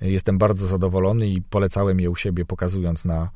[0.00, 3.30] jestem bardzo zadowolony i polecałem je u siebie, pokazując na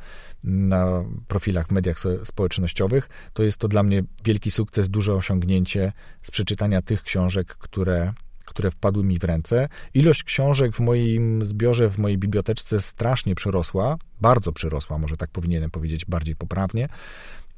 [0.45, 6.83] na profilach mediach społecznościowych, to jest to dla mnie wielki sukces, duże osiągnięcie z przeczytania
[6.83, 8.13] tych książek, które
[8.47, 9.69] które wpadły mi w ręce.
[9.95, 15.71] Ilość książek w moim zbiorze, w mojej biblioteczce strasznie przyrosła, bardzo przyrosła, może tak powinienem
[15.71, 16.89] powiedzieć bardziej poprawnie,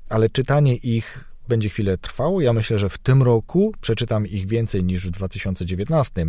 [0.08, 2.40] ale czytanie ich będzie chwilę trwało.
[2.40, 6.26] Ja myślę, że w tym roku przeczytam ich więcej niż w 2019,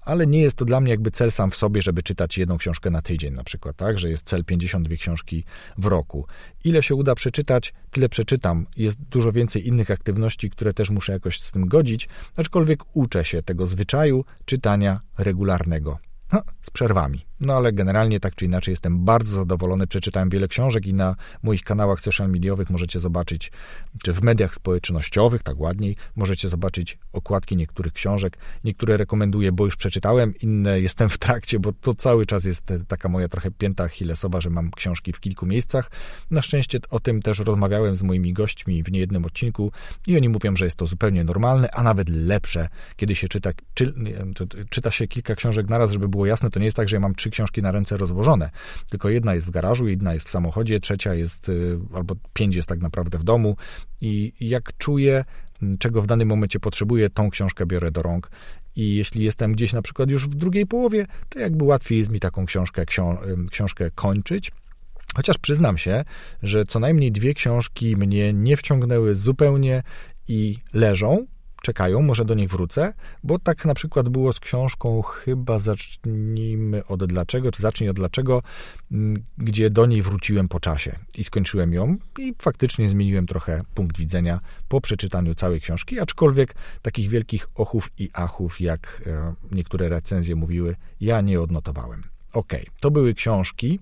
[0.00, 2.90] ale nie jest to dla mnie jakby cel sam w sobie, żeby czytać jedną książkę
[2.90, 5.44] na tydzień na przykład, tak, że jest cel 52 książki
[5.78, 6.26] w roku.
[6.64, 8.66] Ile się uda przeczytać, tyle przeczytam.
[8.76, 13.42] Jest dużo więcej innych aktywności, które też muszę jakoś z tym godzić, aczkolwiek uczę się
[13.42, 15.98] tego zwyczaju czytania regularnego.
[16.32, 17.29] No, z przerwami.
[17.40, 19.86] No ale generalnie tak czy inaczej jestem bardzo zadowolony.
[19.86, 23.52] Przeczytałem wiele książek i na moich kanałach social mediowych możecie zobaczyć,
[24.04, 28.38] czy w mediach społecznościowych, tak ładniej, możecie zobaczyć okładki niektórych książek.
[28.64, 33.08] Niektóre rekomenduję, bo już przeczytałem, inne jestem w trakcie, bo to cały czas jest taka
[33.08, 35.90] moja trochę pięta achillesowa, że mam książki w kilku miejscach.
[36.30, 39.72] Na szczęście o tym też rozmawiałem z moimi gośćmi w niejednym odcinku
[40.06, 43.94] i oni mówią, że jest to zupełnie normalne, a nawet lepsze, kiedy się czyta, czy,
[44.70, 47.14] czyta się kilka książek naraz, żeby było jasne, to nie jest tak, że ja mam
[47.14, 48.50] trzy książki na ręce rozłożone,
[48.90, 52.68] tylko jedna jest w garażu, jedna jest w samochodzie, trzecia jest, y, albo pięć jest
[52.68, 53.56] tak naprawdę w domu.
[54.00, 55.24] I jak czuję,
[55.78, 58.30] czego w danym momencie potrzebuję, tą książkę biorę do rąk.
[58.76, 62.20] I jeśli jestem gdzieś na przykład już w drugiej połowie, to jakby łatwiej jest mi
[62.20, 62.84] taką książkę,
[63.50, 64.52] książkę kończyć.
[65.16, 66.04] Chociaż przyznam się,
[66.42, 69.82] że co najmniej dwie książki mnie nie wciągnęły zupełnie
[70.28, 71.26] i leżą,
[71.62, 72.92] czekają, może do nich wrócę,
[73.24, 78.42] bo tak na przykład było z książką chyba zacznijmy od dlaczego, czy zacznij od dlaczego,
[78.92, 83.98] mm, gdzie do niej wróciłem po czasie i skończyłem ją i faktycznie zmieniłem trochę punkt
[83.98, 90.36] widzenia po przeczytaniu całej książki, aczkolwiek takich wielkich ochów i achów, jak e, niektóre recenzje
[90.36, 92.02] mówiły, ja nie odnotowałem.
[92.32, 93.80] Ok, to były książki.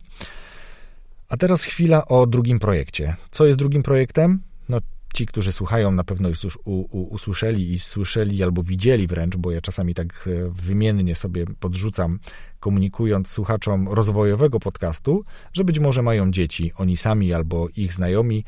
[1.28, 3.16] A teraz chwila o drugim projekcie.
[3.30, 4.42] Co jest drugim projektem?
[4.68, 4.78] No,
[5.14, 6.58] ci, którzy słuchają, na pewno już
[6.90, 12.18] usłyszeli i słyszeli albo widzieli wręcz, bo ja czasami tak e, wymiennie sobie podrzucam,
[12.60, 18.44] komunikując słuchaczom rozwojowego podcastu, że być może mają dzieci, oni sami albo ich znajomi,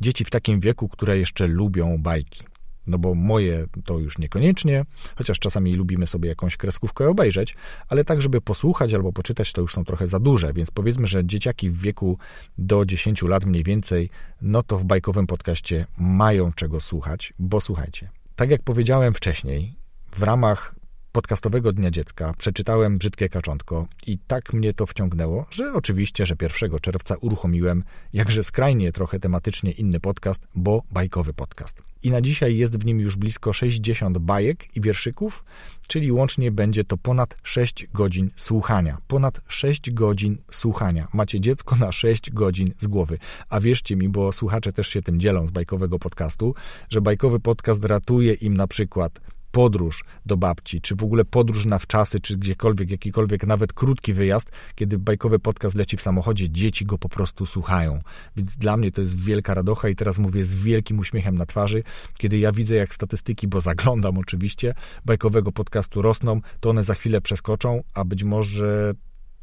[0.00, 2.44] dzieci w takim wieku, które jeszcze lubią bajki.
[2.88, 4.84] No bo moje to już niekoniecznie,
[5.16, 7.56] chociaż czasami lubimy sobie jakąś kreskówkę obejrzeć,
[7.88, 11.24] ale tak, żeby posłuchać albo poczytać, to już są trochę za duże, więc powiedzmy, że
[11.24, 12.18] dzieciaki w wieku
[12.58, 14.10] do 10 lat mniej więcej,
[14.42, 19.74] no to w bajkowym podcaście mają czego słuchać, bo słuchajcie, tak jak powiedziałem wcześniej,
[20.12, 20.74] w ramach
[21.12, 26.78] podcastowego Dnia Dziecka przeczytałem Brzydkie Kaczątko i tak mnie to wciągnęło, że oczywiście, że 1
[26.80, 31.87] czerwca uruchomiłem jakże skrajnie trochę tematycznie inny podcast, bo bajkowy podcast.
[32.02, 35.44] I na dzisiaj jest w nim już blisko 60 bajek i wierszyków,
[35.88, 38.98] czyli łącznie będzie to ponad 6 godzin słuchania.
[39.06, 41.08] Ponad 6 godzin słuchania.
[41.12, 43.18] Macie dziecko na 6 godzin z głowy.
[43.48, 46.54] A wierzcie mi, bo słuchacze też się tym dzielą z bajkowego podcastu,
[46.88, 51.78] że bajkowy podcast ratuje im na przykład podróż do babci, czy w ogóle podróż na
[51.78, 56.98] wczasy, czy gdziekolwiek, jakikolwiek, nawet krótki wyjazd, kiedy bajkowy podcast leci w samochodzie, dzieci go
[56.98, 58.00] po prostu słuchają.
[58.36, 61.82] Więc dla mnie to jest wielka radocha i teraz mówię z wielkim uśmiechem na twarzy,
[62.18, 67.20] kiedy ja widzę, jak statystyki, bo zaglądam oczywiście, bajkowego podcastu rosną, to one za chwilę
[67.20, 68.94] przeskoczą, a być może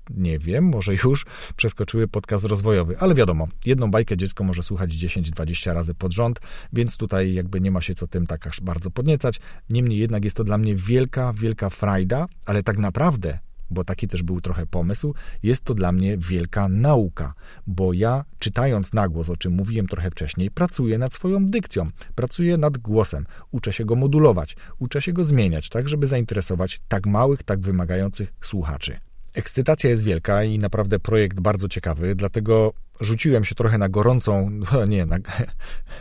[0.10, 5.74] nie wiem, może już przeskoczyły podcast rozwojowy, ale wiadomo, jedną bajkę dziecko może słuchać 10-20
[5.74, 6.40] razy pod rząd,
[6.74, 9.40] więc tutaj jakby nie ma się co tym tak aż bardzo podniecać.
[9.70, 13.40] Niemniej jednak jest to dla mnie wielka, wielka frajda, ale tak naprawdę
[13.70, 15.14] bo taki też był trochę pomysł,
[15.44, 17.34] jest to dla mnie wielka nauka,
[17.68, 22.58] bo ja czytając na głos, o czym mówiłem trochę wcześniej, pracuję nad swoją dykcją, pracuję
[22.58, 27.44] nad głosem, uczę się go modulować, uczę się go zmieniać, tak żeby zainteresować tak małych,
[27.44, 29.00] tak wymagających słuchaczy.
[29.36, 34.86] Ekscytacja jest wielka i naprawdę projekt bardzo ciekawy, dlatego rzuciłem się trochę na gorącą, no
[34.86, 35.18] nie, na,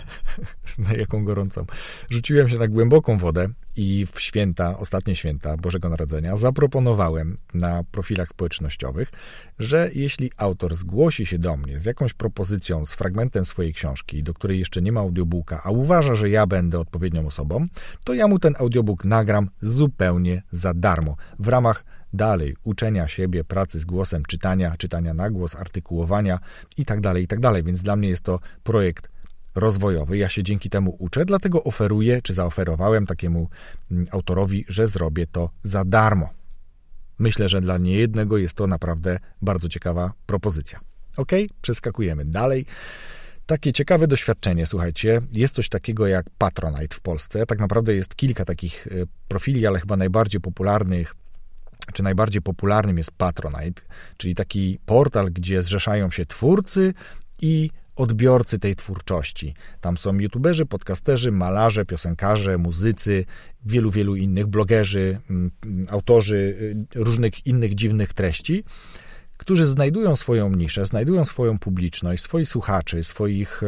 [0.79, 1.67] na jaką gorącą?
[2.11, 8.29] Rzuciłem się na głęboką wodę i w święta, ostatnie święta Bożego Narodzenia zaproponowałem na profilach
[8.29, 9.13] społecznościowych,
[9.59, 14.35] że jeśli autor zgłosi się do mnie z jakąś propozycją, z fragmentem swojej książki, do
[14.35, 17.67] której jeszcze nie ma audiobooka, a uważa, że ja będę odpowiednią osobą,
[18.05, 23.81] to ja mu ten audiobook nagram zupełnie za darmo w ramach dalej uczenia siebie, pracy
[23.81, 26.39] z głosem, czytania, czytania na głos, artykułowania
[26.77, 27.53] itd., tak itd.
[27.53, 29.09] Tak Więc dla mnie jest to projekt
[29.55, 30.17] rozwojowy.
[30.17, 33.49] Ja się dzięki temu uczę, dlatego oferuję, czy zaoferowałem takiemu
[33.91, 36.29] mm, autorowi, że zrobię to za darmo.
[37.19, 40.81] Myślę, że dla niejednego jest to naprawdę bardzo ciekawa propozycja.
[41.17, 42.67] Ok, przeskakujemy dalej.
[43.47, 47.47] Takie ciekawe doświadczenie, słuchajcie, jest coś takiego jak Patronite w Polsce.
[47.47, 51.15] Tak naprawdę jest kilka takich y, profili, ale chyba najbardziej popularnych
[51.93, 53.83] czy najbardziej popularnym jest Patronite,
[54.17, 56.95] czyli taki portal, gdzie zrzeszają się twórcy
[57.41, 59.55] i odbiorcy tej twórczości.
[59.81, 63.25] Tam są youtuberzy, podcasterzy, malarze, piosenkarze, muzycy,
[63.65, 65.51] wielu, wielu innych, blogerzy, mm,
[65.91, 66.37] autorzy
[66.97, 68.65] y, różnych innych dziwnych treści,
[69.37, 73.63] którzy znajdują swoją niszę, znajdują swoją publiczność, swoich słuchaczy, swoich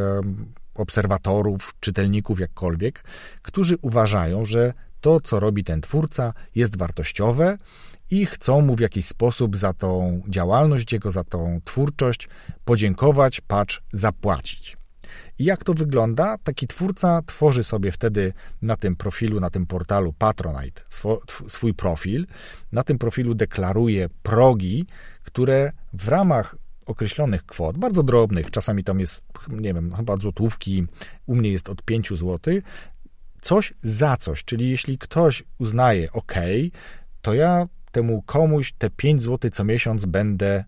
[0.74, 3.04] obserwatorów, czytelników, jakkolwiek,
[3.42, 7.58] którzy uważają, że to, co robi ten twórca, jest wartościowe
[8.10, 12.28] i chcą mu w jakiś sposób za tą działalność jego, za tą twórczość
[12.64, 14.76] podziękować, patrz, zapłacić.
[15.38, 16.38] I jak to wygląda?
[16.38, 20.82] Taki twórca tworzy sobie wtedy na tym profilu, na tym portalu Patronite
[21.48, 22.26] swój profil.
[22.72, 24.86] Na tym profilu deklaruje progi,
[25.22, 30.86] które w ramach określonych kwot, bardzo drobnych, czasami tam jest, nie wiem, chyba złotówki,
[31.26, 32.38] u mnie jest od 5 zł,
[33.40, 36.34] coś za coś, czyli jeśli ktoś uznaje, ok,
[37.22, 40.64] to ja temu komuś te 5 zł co miesiąc będę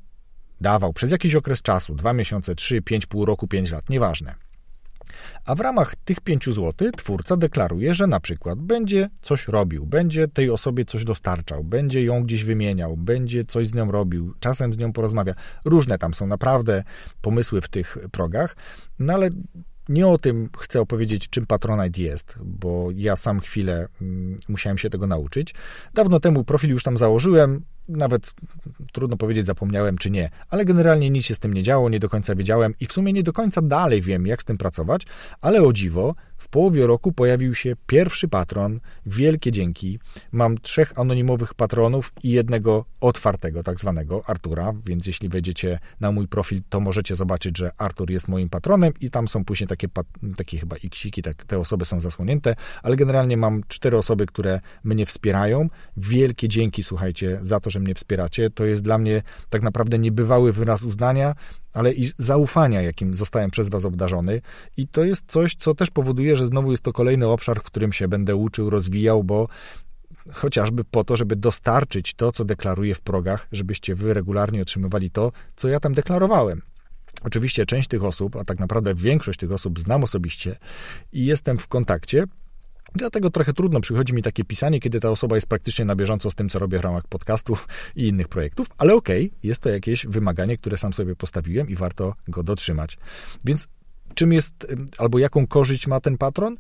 [0.61, 4.35] dawał przez jakiś okres czasu, 2 miesiące, 3, 5, pół roku, 5 lat, nieważne.
[5.47, 10.29] A w ramach tych 5 zł twórca deklaruje, że na przykład będzie coś robił, będzie
[10.29, 14.79] tej osobie coś dostarczał, będzie ją gdzieś wymieniał, będzie coś z nią robił, czasem z
[14.79, 15.35] nią porozmawia.
[15.65, 16.85] Różne tam są naprawdę
[17.21, 18.57] pomysły w tych progach,
[18.99, 19.31] no ale
[19.89, 24.91] nie o tym chcę opowiedzieć, czym Patronite jest, bo ja sam chwilę mm, musiałem się
[24.91, 25.55] tego nauczyć.
[25.95, 28.35] Dawno temu profil już tam założyłem, nawet
[28.93, 32.09] trudno powiedzieć, zapomniałem czy nie, ale generalnie nic się z tym nie działo, nie do
[32.09, 35.03] końca wiedziałem i w sumie nie do końca dalej wiem, jak z tym pracować,
[35.41, 38.81] ale o dziwo, w połowie roku pojawił się pierwszy patron.
[39.07, 39.99] Wielkie dzięki.
[40.33, 46.29] Mam trzech anonimowych patronów i jednego otwartego, tak zwanego Artura, więc jeśli wejdziecie na mój
[46.29, 49.89] profil, to możecie zobaczyć, że Artur jest moim patronem i tam są później takie,
[50.37, 55.07] takie chyba iksiki, tak, te osoby są zasłonięte, ale generalnie mam cztery osoby, które mnie
[55.07, 55.69] wspierają.
[55.97, 58.51] Wielkie dzięki, słuchajcie, za to, że mnie wspieracie.
[58.51, 61.35] To jest dla mnie tak naprawdę niebywały wyraz uznania,
[61.79, 64.41] ale i zaufania, jakim zostałem przez Was obdarzony.
[64.77, 67.93] I to jest coś, co też powoduje, że znowu jest to kolejny obszar, w którym
[67.93, 69.49] się będę uczył, rozwijał, bo
[70.33, 75.33] chociażby po to, żeby dostarczyć to, co deklaruję w progach, żebyście Wy regularnie otrzymywali to,
[75.57, 76.63] co ja tam deklarowałem.
[77.25, 80.57] Oczywiście część tych osób, a tak naprawdę większość tych osób znam osobiście
[81.13, 82.25] i jestem w kontakcie.
[82.95, 86.35] Dlatego trochę trudno przychodzi mi takie pisanie, kiedy ta osoba jest praktycznie na bieżąco z
[86.35, 90.07] tym, co robię w ramach podcastów i innych projektów, ale okej, okay, jest to jakieś
[90.07, 92.99] wymaganie, które sam sobie postawiłem i warto go dotrzymać.
[93.45, 93.69] Więc
[94.15, 96.57] czym jest, albo jaką korzyść ma ten patron?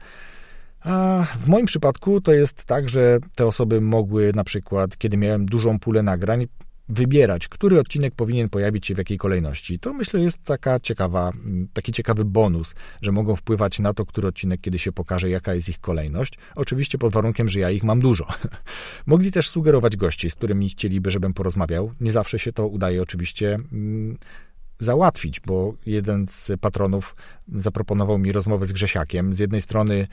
[0.80, 5.46] A w moim przypadku to jest tak, że te osoby mogły na przykład, kiedy miałem
[5.46, 6.46] dużą pulę nagrań,
[6.88, 9.78] wybierać, który odcinek powinien pojawić się w jakiej kolejności.
[9.78, 11.32] To myślę jest taka ciekawa,
[11.72, 15.68] taki ciekawy bonus, że mogą wpływać na to, który odcinek kiedy się pokaże, jaka jest
[15.68, 16.34] ich kolejność.
[16.54, 18.26] Oczywiście pod warunkiem, że ja ich mam dużo.
[19.06, 21.92] Mogli też sugerować gości, z którymi chcieliby, żebym porozmawiał.
[22.00, 24.18] Nie zawsze się to udaje oczywiście mm,
[24.78, 27.16] załatwić, bo jeden z patronów
[27.48, 29.34] zaproponował mi rozmowę z Grzesiakiem.
[29.34, 30.06] Z jednej strony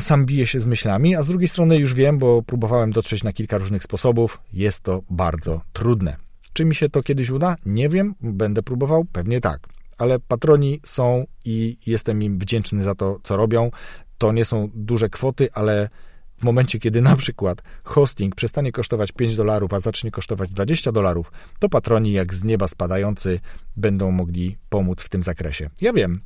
[0.00, 3.32] sam biję się z myślami, a z drugiej strony już wiem, bo próbowałem dotrzeć na
[3.32, 6.16] kilka różnych sposobów, jest to bardzo trudne.
[6.52, 7.56] Czy mi się to kiedyś uda?
[7.66, 9.60] Nie wiem, będę próbował, pewnie tak.
[9.98, 13.70] Ale patroni są i jestem im wdzięczny za to, co robią.
[14.18, 15.88] To nie są duże kwoty, ale
[16.36, 21.32] w momencie, kiedy na przykład hosting przestanie kosztować 5 dolarów, a zacznie kosztować 20 dolarów,
[21.58, 23.40] to patroni jak z nieba spadający
[23.76, 25.70] będą mogli pomóc w tym zakresie.
[25.80, 26.20] Ja wiem,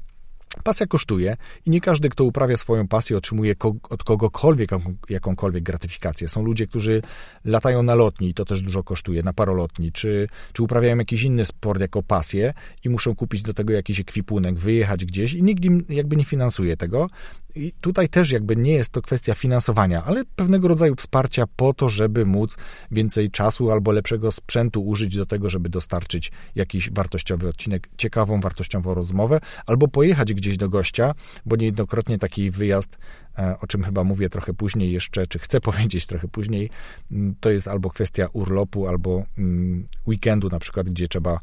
[0.62, 1.36] Pasja kosztuje
[1.66, 3.54] i nie każdy, kto uprawia swoją pasję, otrzymuje
[3.90, 4.70] od kogokolwiek
[5.08, 6.28] jakąkolwiek gratyfikację.
[6.28, 7.02] Są ludzie, którzy
[7.44, 11.44] latają na lotni i to też dużo kosztuje, na parolotni, czy, czy uprawiają jakiś inny
[11.44, 15.84] sport jako pasję i muszą kupić do tego jakiś ekwipunek, wyjechać gdzieś i nikt im
[15.88, 17.10] jakby nie finansuje tego.
[17.56, 21.88] I tutaj też jakby nie jest to kwestia finansowania, ale pewnego rodzaju wsparcia po to,
[21.88, 22.56] żeby móc
[22.90, 28.94] więcej czasu albo lepszego sprzętu użyć do tego, żeby dostarczyć jakiś wartościowy odcinek, ciekawą, wartościową
[28.94, 31.14] rozmowę, albo pojechać gdzieś do gościa,
[31.46, 32.98] bo niejednokrotnie taki wyjazd,
[33.38, 36.70] e, o czym chyba mówię trochę później jeszcze, czy chcę powiedzieć trochę później,
[37.10, 41.40] mm, to jest albo kwestia urlopu, albo mm, weekendu na przykład, gdzie trzeba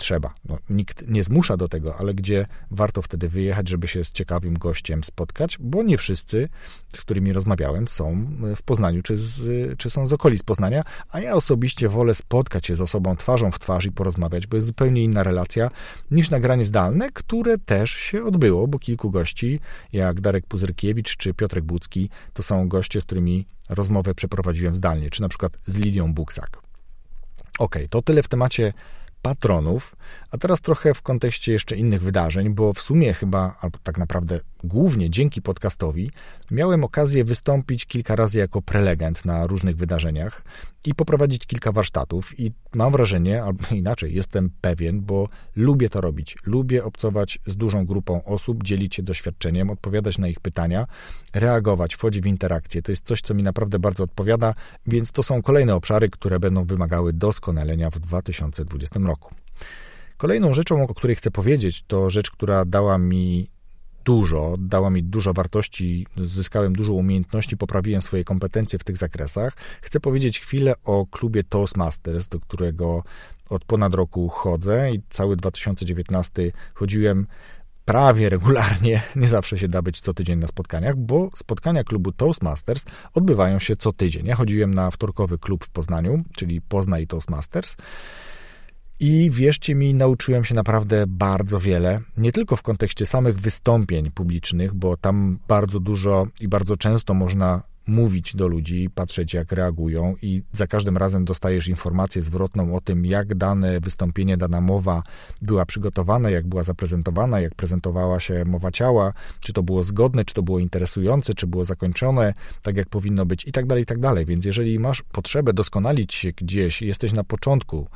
[0.00, 0.32] trzeba.
[0.44, 4.58] No, nikt nie zmusza do tego, ale gdzie warto wtedy wyjechać, żeby się z ciekawym
[4.58, 6.48] gościem spotkać, bo nie wszyscy,
[6.94, 8.26] z którymi rozmawiałem, są
[8.56, 12.76] w Poznaniu, czy, z, czy są z okolic Poznania, a ja osobiście wolę spotkać się
[12.76, 15.70] z osobą twarzą w twarz i porozmawiać, bo jest zupełnie inna relacja
[16.10, 19.60] niż nagranie zdalne, które też się odbyło, bo kilku gości,
[19.92, 25.22] jak Darek Puzyrkiewicz czy Piotrek Bucki, to są goście, z którymi rozmowę przeprowadziłem zdalnie, czy
[25.22, 26.58] na przykład z Lilią Buksak.
[27.58, 28.72] Ok, to tyle w temacie
[29.22, 29.96] patronów,
[30.30, 34.40] a teraz trochę w kontekście jeszcze innych wydarzeń, bo w sumie chyba, albo tak naprawdę
[34.64, 36.10] głównie dzięki podcastowi,
[36.50, 40.44] miałem okazję wystąpić kilka razy jako prelegent na różnych wydarzeniach
[40.84, 46.36] i poprowadzić kilka warsztatów i mam wrażenie, albo inaczej, jestem pewien, bo lubię to robić.
[46.46, 50.86] Lubię obcować z dużą grupą osób, dzielić się doświadczeniem, odpowiadać na ich pytania,
[51.34, 52.82] reagować, wchodzić w interakcję.
[52.82, 54.54] To jest coś, co mi naprawdę bardzo odpowiada,
[54.86, 59.09] więc to są kolejne obszary, które będą wymagały doskonalenia w 2020 roku.
[60.16, 63.50] Kolejną rzeczą, o której chcę powiedzieć, to rzecz, która dała mi
[64.04, 69.56] dużo, dała mi dużo wartości, zyskałem dużo umiejętności, poprawiłem swoje kompetencje w tych zakresach.
[69.82, 73.02] Chcę powiedzieć chwilę o klubie Toastmasters, do którego
[73.50, 77.26] od ponad roku chodzę i cały 2019 chodziłem
[77.84, 82.84] prawie regularnie, nie zawsze się da być co tydzień na spotkaniach, bo spotkania klubu Toastmasters
[83.14, 84.26] odbywają się co tydzień.
[84.26, 87.76] Ja chodziłem na wtorkowy klub w Poznaniu, czyli Poznaj Toastmasters.
[89.00, 94.74] I wierzcie mi, nauczyłem się naprawdę bardzo wiele, nie tylko w kontekście samych wystąpień publicznych,
[94.74, 100.42] bo tam bardzo dużo i bardzo często można mówić do ludzi, patrzeć jak reagują i
[100.52, 105.02] za każdym razem dostajesz informację zwrotną o tym, jak dane wystąpienie, dana mowa
[105.42, 110.34] była przygotowana, jak była zaprezentowana, jak prezentowała się mowa ciała, czy to było zgodne, czy
[110.34, 113.98] to było interesujące, czy było zakończone tak jak powinno być i tak dalej, i tak
[113.98, 114.26] dalej.
[114.26, 117.88] Więc jeżeli masz potrzebę doskonalić się gdzieś, jesteś na początku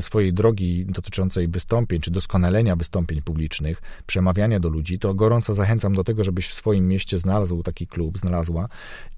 [0.00, 6.04] swojej drogi dotyczącej wystąpień, czy doskonalenia wystąpień publicznych, przemawiania do ludzi, to gorąco zachęcam do
[6.04, 8.68] tego, żebyś w swoim mieście znalazł taki klub, znalazła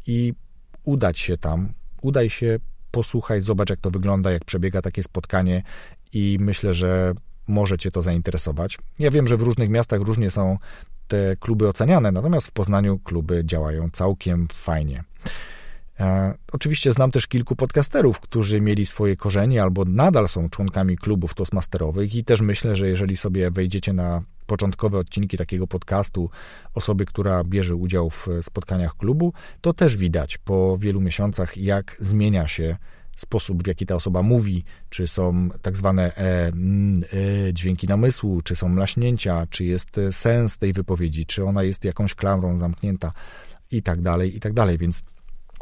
[0.06, 0.34] i
[0.84, 1.68] udać się tam,
[2.02, 2.58] udaj się,
[2.90, 5.62] posłuchaj, zobacz jak to wygląda, jak przebiega takie spotkanie
[6.12, 7.14] i myślę, że
[7.48, 8.78] może Cię to zainteresować.
[8.98, 10.58] Ja wiem, że w różnych miastach różnie są
[11.08, 15.04] te kluby oceniane, natomiast w Poznaniu kluby działają całkiem fajnie.
[16.00, 21.34] E, oczywiście znam też kilku podcasterów, którzy mieli swoje korzenie albo nadal są członkami klubów
[21.34, 26.30] toastmasterowych i też myślę, że jeżeli sobie wejdziecie na początkowe odcinki takiego podcastu
[26.74, 32.48] osoby, która bierze udział w spotkaniach klubu, to też widać po wielu miesiącach, jak zmienia
[32.48, 32.76] się
[33.16, 36.52] sposób, w jaki ta osoba mówi, czy są tak zwane e,
[37.48, 42.14] e, dźwięki namysłu, czy są mlaśnięcia, czy jest sens tej wypowiedzi, czy ona jest jakąś
[42.14, 43.12] klamrą zamknięta
[43.70, 44.78] i tak dalej, i tak dalej.
[44.78, 45.02] Więc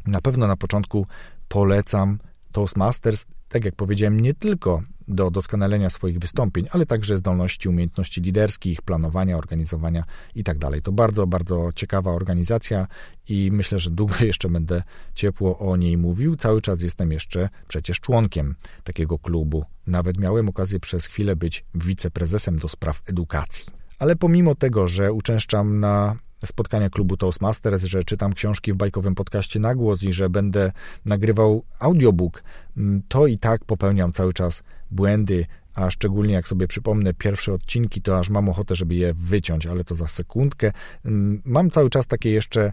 [0.06, 1.06] na pewno na początku
[1.48, 2.18] polecam
[2.52, 8.82] Toastmasters, tak jak powiedziałem, nie tylko do doskonalenia swoich wystąpień, ale także zdolności, umiejętności liderskich,
[8.82, 10.70] planowania, organizowania itd.
[10.70, 12.86] Tak to bardzo, bardzo ciekawa organizacja
[13.28, 14.82] i myślę, że długo jeszcze będę
[15.14, 16.36] ciepło o niej mówił.
[16.36, 19.64] Cały czas jestem jeszcze przecież członkiem takiego klubu.
[19.86, 23.64] Nawet miałem okazję przez chwilę być wiceprezesem do spraw edukacji.
[23.98, 26.16] Ale pomimo tego, że uczęszczam na
[26.46, 30.72] spotkania klubu Toastmasters, że czytam książki w bajkowym podcaście na głos i że będę
[31.04, 32.42] nagrywał audiobook,
[32.76, 38.02] mm, to i tak popełniam cały czas błędy, a szczególnie jak sobie przypomnę pierwsze odcinki,
[38.02, 40.72] to aż mam ochotę, żeby je wyciąć, ale to za sekundkę.
[41.04, 42.72] Mm, mam cały czas takie jeszcze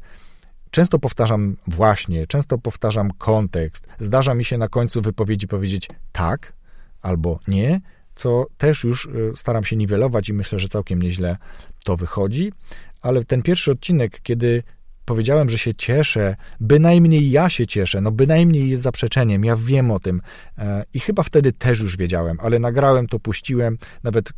[0.71, 3.87] Często powtarzam właśnie, często powtarzam kontekst.
[3.99, 6.53] Zdarza mi się na końcu wypowiedzi powiedzieć tak
[7.01, 7.81] albo nie,
[8.15, 11.37] co też już y, staram się niwelować i myślę, że całkiem nieźle
[11.83, 12.53] to wychodzi
[13.01, 14.63] ale ten pierwszy odcinek, kiedy
[15.05, 19.99] powiedziałem, że się cieszę, bynajmniej ja się cieszę, no bynajmniej jest zaprzeczeniem, ja wiem o
[19.99, 20.21] tym
[20.57, 24.33] e, i chyba wtedy też już wiedziałem, ale nagrałem to, puściłem, nawet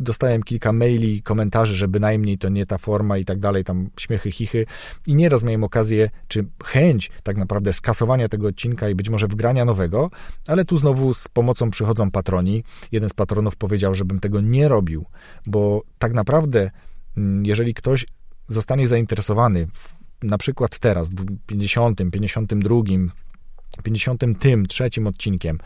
[0.00, 4.30] dostałem kilka maili, komentarzy, że bynajmniej to nie ta forma i tak dalej, tam śmiechy,
[4.30, 4.66] chichy
[5.06, 9.64] i nieraz miałem okazję, czy chęć tak naprawdę skasowania tego odcinka i być może wgrania
[9.64, 10.10] nowego,
[10.46, 12.64] ale tu znowu z pomocą przychodzą patroni.
[12.92, 15.04] Jeden z patronów powiedział, żebym tego nie robił,
[15.46, 16.70] bo tak naprawdę
[17.42, 18.06] jeżeli ktoś
[18.48, 19.68] zostanie zainteresowany,
[20.22, 22.76] na przykład teraz, w 50, 52,
[23.82, 25.58] 50 tym, trzecim odcinkiem,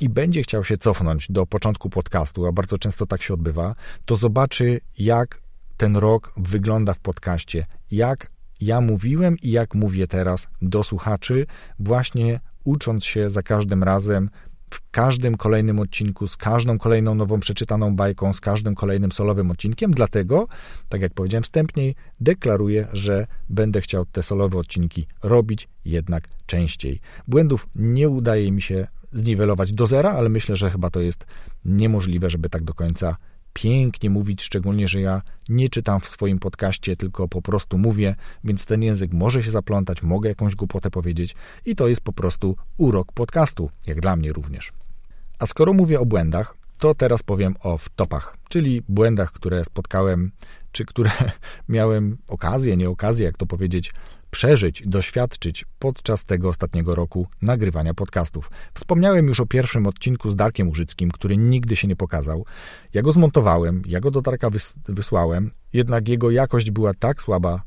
[0.00, 3.74] i będzie chciał się cofnąć do początku podcastu, a bardzo często tak się odbywa,
[4.04, 5.40] to zobaczy, jak
[5.76, 8.30] ten rok wygląda w podcaście, jak
[8.60, 11.46] ja mówiłem i jak mówię teraz do słuchaczy,
[11.78, 14.30] właśnie ucząc się za każdym razem
[14.70, 19.90] w każdym kolejnym odcinku, z każdą kolejną nową przeczytaną bajką, z każdym kolejnym solowym odcinkiem.
[19.90, 20.46] Dlatego,
[20.88, 27.00] tak jak powiedziałem wstępniej, deklaruję, że będę chciał te solowe odcinki robić jednak częściej.
[27.28, 31.26] Błędów nie udaje mi się zniwelować do zera, ale myślę, że chyba to jest
[31.64, 33.16] niemożliwe, żeby tak do końca
[33.54, 38.66] pięknie mówić, szczególnie, że ja nie czytam w swoim podcaście, tylko po prostu mówię, więc
[38.66, 41.34] ten język może się zaplątać, mogę jakąś głupotę powiedzieć
[41.66, 44.72] i to jest po prostu urok podcastu, jak dla mnie również.
[45.38, 50.30] A skoro mówię o błędach, to teraz powiem o wtopach, czyli błędach, które spotkałem,
[50.74, 51.10] czy które
[51.68, 53.92] miałem okazję, nie okazję, jak to powiedzieć,
[54.30, 58.50] przeżyć, doświadczyć podczas tego ostatniego roku nagrywania podcastów.
[58.74, 62.44] Wspomniałem już o pierwszym odcinku z Darkiem Użyckim, który nigdy się nie pokazał.
[62.94, 67.62] Ja go zmontowałem, ja go do Darka wys wysłałem, jednak jego jakość była tak słaba,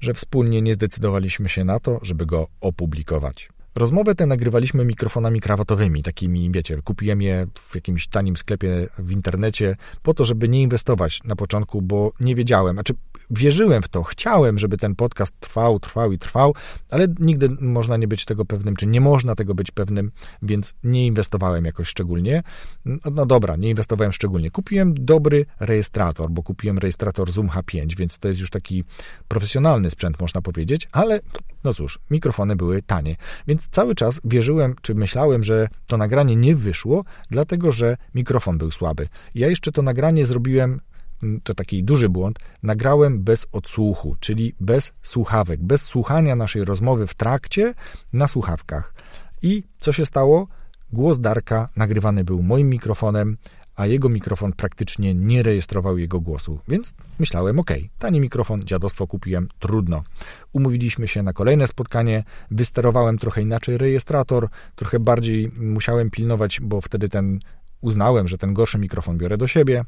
[0.00, 3.48] że wspólnie nie zdecydowaliśmy się na to, żeby go opublikować.
[3.76, 9.76] Rozmowę tę nagrywaliśmy mikrofonami krawatowymi, takimi, wiecie, kupiłem je w jakimś tanim sklepie w internecie
[10.02, 12.94] po to, żeby nie inwestować na początku, bo nie wiedziałem, znaczy
[13.30, 16.54] wierzyłem w to, chciałem, żeby ten podcast trwał, trwał i trwał,
[16.90, 20.10] ale nigdy można nie być tego pewnym, czy nie można tego być pewnym,
[20.42, 22.42] więc nie inwestowałem jakoś szczególnie.
[22.84, 24.50] No, no dobra, nie inwestowałem szczególnie.
[24.50, 28.84] Kupiłem dobry rejestrator, bo kupiłem rejestrator Zoom H5, więc to jest już taki
[29.28, 31.20] profesjonalny sprzęt, można powiedzieć, ale
[31.64, 36.56] no cóż, mikrofony były tanie, więc cały czas wierzyłem, czy myślałem, że to nagranie nie
[36.56, 39.08] wyszło, dlatego że mikrofon był słaby.
[39.34, 40.80] Ja jeszcze to nagranie zrobiłem
[41.22, 47.06] mm, to taki duży błąd, nagrałem bez odsłuchu, czyli bez słuchawek, bez słuchania naszej rozmowy
[47.06, 47.74] w trakcie
[48.12, 48.94] na słuchawkach.
[49.42, 50.48] I co się stało?
[50.92, 53.36] Głos Darka nagrywany był moim mikrofonem,
[53.76, 59.48] a jego mikrofon praktycznie nie rejestrował jego głosu, więc myślałem, ok, tani mikrofon, dziadostwo kupiłem,
[59.58, 60.02] trudno.
[60.52, 67.08] Umówiliśmy się na kolejne spotkanie, wysterowałem trochę inaczej rejestrator, trochę bardziej musiałem pilnować, bo wtedy
[67.08, 67.40] ten
[67.80, 69.84] uznałem, że ten gorszy mikrofon biorę do siebie,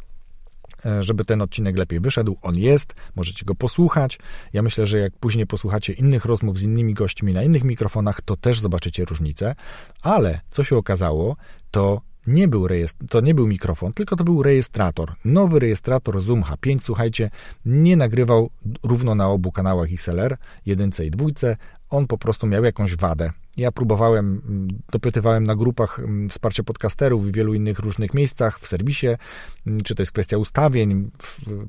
[0.87, 2.37] e, żeby ten odcinek lepiej wyszedł.
[2.43, 4.18] On jest, możecie go posłuchać.
[4.53, 8.37] Ja myślę, że jak później posłuchacie innych rozmów z innymi gośćmi na innych mikrofonach, to
[8.37, 9.55] też zobaczycie różnicę.
[10.03, 11.37] Ale co się okazało,
[11.70, 12.66] to nie był
[13.08, 15.14] to nie był mikrofon, tylko to był rejestrator.
[15.24, 17.30] Nowy rejestrator Zoom H5, słuchajcie,
[17.64, 18.50] nie nagrywał
[18.82, 21.56] równo na obu kanałach XLR, jedynce i dwójce,
[21.90, 23.30] on po prostu miał jakąś wadę.
[23.56, 28.66] Ja próbowałem, mm, dopytywałem na grupach mm, wsparcia podcasterów w wielu innych różnych miejscach, w
[28.66, 29.08] serwisie,
[29.66, 31.10] mm, czy to jest kwestia ustawień,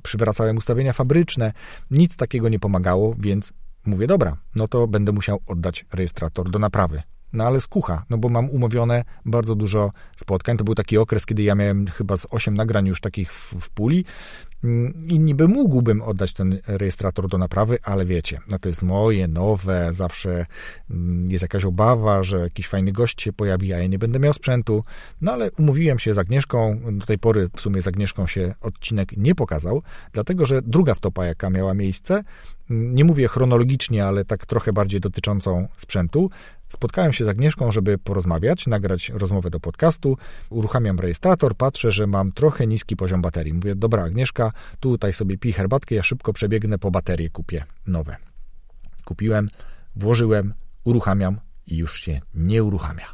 [0.03, 1.53] przywracałem ustawienia fabryczne,
[1.91, 3.53] nic takiego nie pomagało, więc
[3.85, 7.01] mówię, dobra, no to będę musiał oddać rejestrator do naprawy.
[7.33, 10.57] No ale skucha, no bo mam umówione bardzo dużo spotkań.
[10.57, 13.69] To był taki okres, kiedy ja miałem chyba z 8 nagrań już takich w, w
[13.69, 14.05] puli
[14.63, 19.27] mm, i niby mógłbym oddać ten rejestrator do naprawy, ale wiecie, no to jest moje,
[19.27, 20.45] nowe, zawsze
[20.89, 24.33] mm, jest jakaś obawa, że jakiś fajny gość się pojawi, a ja nie będę miał
[24.33, 24.83] sprzętu.
[25.21, 29.17] No ale umówiłem się z Agnieszką, do tej pory w sumie z Agnieszką się odcinek
[29.17, 29.81] nie pokazał,
[30.13, 32.23] dlatego że druga wtopa, jaka miała miejsce,
[32.69, 36.29] nie mówię chronologicznie, ale tak trochę bardziej dotyczącą sprzętu.
[36.69, 40.17] Spotkałem się z Agnieszką, żeby porozmawiać, nagrać rozmowę do podcastu.
[40.49, 43.53] Uruchamiam rejestrator, patrzę, że mam trochę niski poziom baterii.
[43.53, 48.15] Mówię, dobra Agnieszka, tutaj sobie pij herbatkę, ja szybko przebiegnę po baterie, kupię nowe.
[49.05, 49.49] Kupiłem,
[49.95, 50.53] włożyłem,
[50.83, 53.05] uruchamiam i już się nie uruchamia.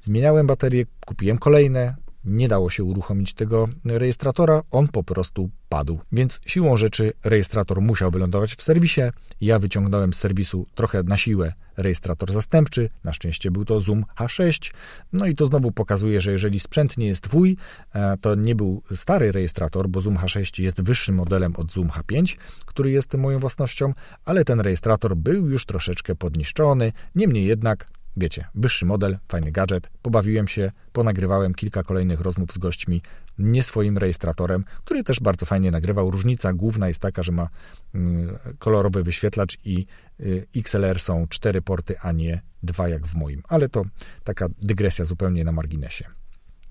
[0.00, 6.00] Zmieniałem baterie, kupiłem kolejne, nie dało się uruchomić tego rejestratora, on po prostu padł.
[6.12, 9.00] Więc siłą rzeczy rejestrator musiał wylądować w serwisie.
[9.40, 12.90] Ja wyciągnąłem z serwisu trochę na siłę rejestrator zastępczy.
[13.04, 14.72] Na szczęście był to Zoom H6.
[15.12, 17.56] No i to znowu pokazuje, że jeżeli sprzęt nie jest twój,
[17.94, 22.36] e, to nie był stary rejestrator, bo Zoom H6 jest wyższym modelem od Zoom H5,
[22.66, 23.94] który jest moją własnością,
[24.24, 26.92] ale ten rejestrator był już troszeczkę podniszczony.
[27.14, 29.90] Niemniej jednak Wiecie, wyższy model, fajny gadżet.
[30.02, 33.02] Pobawiłem się, ponagrywałem kilka kolejnych rozmów z gośćmi,
[33.38, 36.10] nie swoim rejestratorem, który też bardzo fajnie nagrywał.
[36.10, 37.48] Różnica główna jest taka, że ma
[37.94, 39.86] mm, kolorowy wyświetlacz i
[40.20, 43.42] y, XLR są cztery porty, a nie dwa jak w moim.
[43.48, 43.84] Ale to
[44.24, 46.04] taka dygresja zupełnie na marginesie.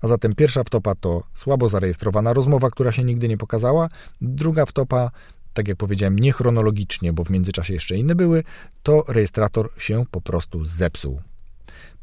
[0.00, 3.88] A zatem pierwsza wtopa to słabo zarejestrowana rozmowa, która się nigdy nie pokazała.
[4.20, 5.10] Druga wtopa
[5.58, 8.44] tak jak powiedziałem, nie chronologicznie, bo w międzyczasie jeszcze inne były,
[8.82, 11.20] to rejestrator się po prostu zepsuł.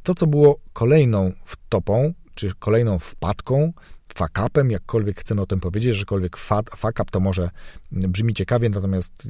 [0.06, 3.74] To, co było kolejną wtopą, czy kolejną wpadką,
[4.16, 6.38] fuck-upem, jakkolwiek chcemy o tym powiedzieć, żekolwiek
[6.78, 7.50] fuck-up to może
[7.92, 9.28] brzmi ciekawie, natomiast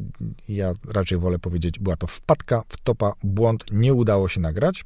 [0.50, 4.86] ja raczej wolę powiedzieć, była to wpadka, wtopa, błąd, nie udało się nagrać.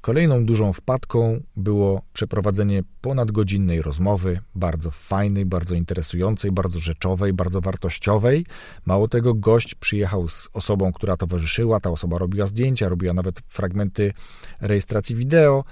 [0.00, 8.46] Kolejną dużą wpadką było przeprowadzenie ponadgodzinnej rozmowy, bardzo fajnej, bardzo interesującej, bardzo rzeczowej, bardzo wartościowej.
[8.86, 14.12] Mało tego, gość przyjechał z osobą, która towarzyszyła, ta osoba robiła zdjęcia, robiła nawet fragmenty
[14.60, 15.64] rejestracji wideo,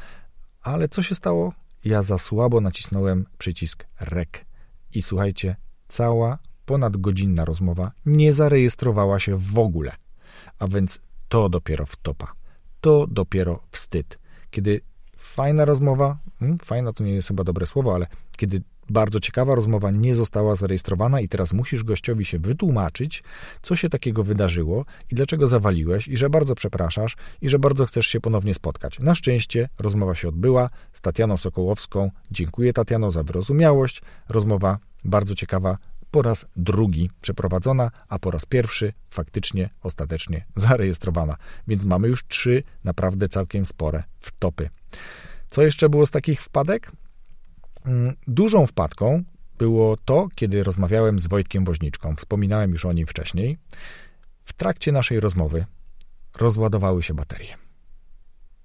[0.63, 1.53] ale co się stało?
[1.85, 4.29] Ja za słabo nacisnąłem przycisk REC.
[4.95, 5.57] I słuchajcie,
[5.89, 9.93] cała ponadgodzinna rozmowa nie zarejestrowała się w ogóle.
[10.59, 12.38] A więc to dopiero wtopa
[12.89, 14.19] to dopiero wstyd.
[14.51, 14.81] Kiedy
[15.17, 19.91] fajna rozmowa, hmm, fajna to nie jest chyba dobre słowo, ale kiedy bardzo ciekawa rozmowa
[19.91, 23.23] nie została zarejestrowana i teraz musisz gościowi się wytłumaczyć,
[23.63, 28.07] co się takiego wydarzyło i dlaczego zawaliłeś i że bardzo przepraszasz i że bardzo chcesz
[28.07, 28.99] się ponownie spotkać.
[28.99, 32.11] Na szczęście rozmowa się odbyła z Tatianą Sokołowską.
[32.31, 34.03] Dziękuję Tatiano za wyrozumiałość.
[34.29, 35.79] Rozmowa bardzo ciekawa,
[36.11, 41.37] po raz drugi przeprowadzona, a po raz pierwszy faktycznie, ostatecznie zarejestrowana.
[41.67, 44.71] Więc mamy już trzy naprawdę całkiem spore wtopy.
[45.51, 46.93] Co jeszcze było z takich wpadek?
[47.85, 49.23] Mm, dużą wpadką
[49.59, 52.17] było to, kiedy rozmawiałem z Wojtkiem Woźniczką.
[52.17, 53.59] Wspominałem już o nim wcześniej.
[54.45, 55.67] W trakcie naszej rozmowy
[56.37, 57.55] rozładowały się baterie.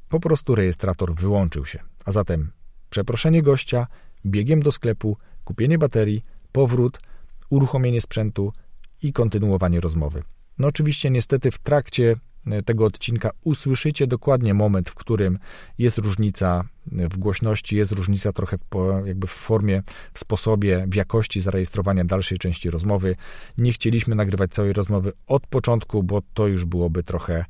[0.10, 1.80] Po prostu rejestrator wyłączył się.
[2.06, 2.52] A zatem
[2.90, 3.88] przeproszenie gościa,
[4.26, 7.00] biegiem do sklepu, kupienie baterii, powrót–
[7.54, 8.54] uruchomienie sprzętu
[9.02, 10.24] i kontynuowanie rozmowy.
[10.58, 12.16] No oczywiście niestety w trakcie
[12.48, 15.40] e, tego odcinka usłyszycie dokładnie moment, w którym
[15.78, 18.58] jest różnica e, w głośności, jest różnica trochę
[19.06, 19.84] jakby w formie,
[20.14, 23.16] w sposobie, w jakości zarejestrowania dalszej części rozmowy.
[23.58, 27.46] Nie chcieliśmy nagrywać całej rozmowy od początku, bo to już byłoby trochę,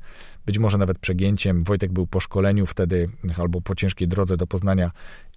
[0.46, 1.60] być może nawet przegięciem.
[1.64, 4.90] Wojtek był po szkoleniu wtedy albo po ciężkiej drodze do Poznania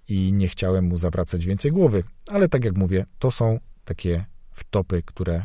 [0.08, 2.02] i nie chciałem mu zawracać więcej głowy.
[2.26, 4.24] Ale tak jak mówię, to są takie
[4.58, 5.44] wtopy, które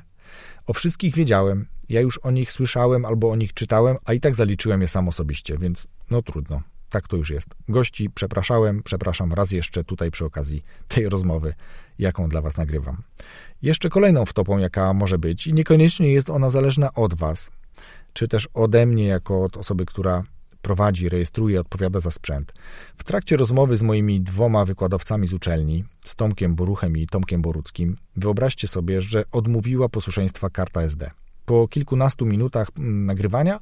[0.68, 4.36] o wszystkich wiedziałem, ja już o nich słyszałem albo o nich czytałem, a i tak
[4.36, 6.62] zaliczyłem je sam osobiście, więc no trudno.
[6.90, 7.48] Tak to już jest.
[7.70, 11.54] Gości przepraszałem, przepraszam raz jeszcze tutaj przy okazji tej rozmowy,
[12.00, 12.98] jaką dla Was nagrywam.
[13.62, 17.52] Jeszcze kolejną wtopą, jaka może być, i niekoniecznie jest ona zależna od Was,
[18.14, 20.24] czy też ode mnie, jako od osoby, która
[20.64, 22.54] prowadzi, rejestruje, odpowiada za sprzęt.
[22.98, 27.98] W trakcie rozmowy z moimi dwoma wykładowcami z uczelni, z Tomkiem Boruchem i Tomkiem Boruckim,
[28.16, 31.12] wyobraźcie sobie, że odmówiła posłuszeństwa karta SD.
[31.46, 33.60] Po kilkunastu minutach mm, nagrywania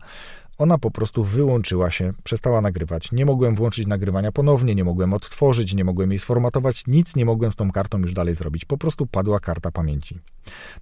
[0.62, 3.12] ona po prostu wyłączyła się, przestała nagrywać.
[3.12, 7.52] Nie mogłem włączyć nagrywania ponownie, nie mogłem odtworzyć, nie mogłem jej sformatować, nic nie mogłem
[7.52, 8.66] z tą kartą już dalej zrobić.
[8.66, 10.20] Po prostu padła karta pamięci.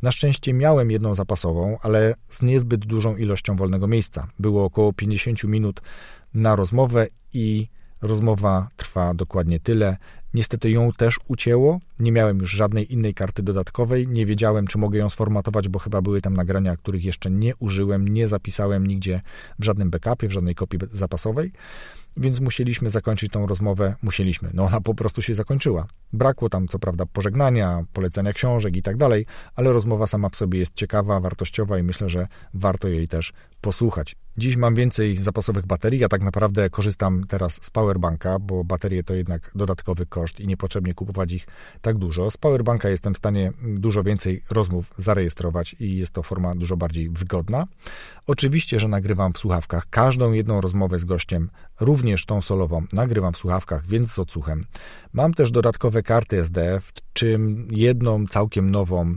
[0.01, 4.27] Na szczęście miałem jedną zapasową, ale z niezbyt dużą ilością wolnego miejsca.
[4.39, 5.81] Było około 50 minut
[6.33, 7.67] na rozmowę i
[8.01, 9.97] rozmowa trwa dokładnie tyle.
[10.33, 11.79] Niestety ją też ucięło.
[11.99, 14.07] Nie miałem już żadnej innej karty dodatkowej.
[14.07, 18.07] Nie wiedziałem, czy mogę ją sformatować, bo chyba były tam nagrania, których jeszcze nie użyłem,
[18.07, 19.21] nie zapisałem nigdzie
[19.59, 21.51] w żadnym backupie, w żadnej kopii zapasowej
[22.17, 23.95] więc musieliśmy zakończyć tą rozmowę.
[24.01, 25.87] Musieliśmy, no ona po prostu się zakończyła.
[26.13, 29.25] Brakło tam, co prawda, pożegnania, polecenia książek i tak dalej,
[29.55, 34.15] ale rozmowa sama w sobie jest ciekawa, wartościowa i myślę, że warto jej też posłuchać.
[34.39, 35.99] Dziś mam więcej zapasowych baterii.
[35.99, 40.93] Ja tak naprawdę korzystam teraz z powerbanka, bo baterie to jednak dodatkowy koszt i niepotrzebnie
[40.93, 41.47] kupować ich
[41.81, 42.31] tak dużo.
[42.31, 47.09] Z Powerbanka jestem w stanie dużo więcej rozmów zarejestrować i jest to forma dużo bardziej
[47.09, 47.65] wygodna.
[48.27, 53.37] Oczywiście, że nagrywam w słuchawkach każdą jedną rozmowę z gościem, również tą solową, nagrywam w
[53.37, 54.65] słuchawkach, więc z odsłuchem.
[55.13, 59.15] Mam też dodatkowe karty SD, w czym jedną całkiem nową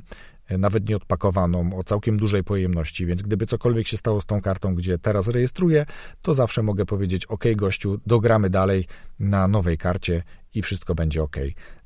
[0.58, 4.74] nawet nie odpakowaną, o całkiem dużej pojemności, więc gdyby cokolwiek się stało z tą kartą,
[4.74, 5.86] gdzie teraz rejestruję,
[6.22, 8.86] to zawsze mogę powiedzieć: OK, gościu, dogramy dalej
[9.18, 10.22] na nowej karcie
[10.54, 11.36] i wszystko będzie ok.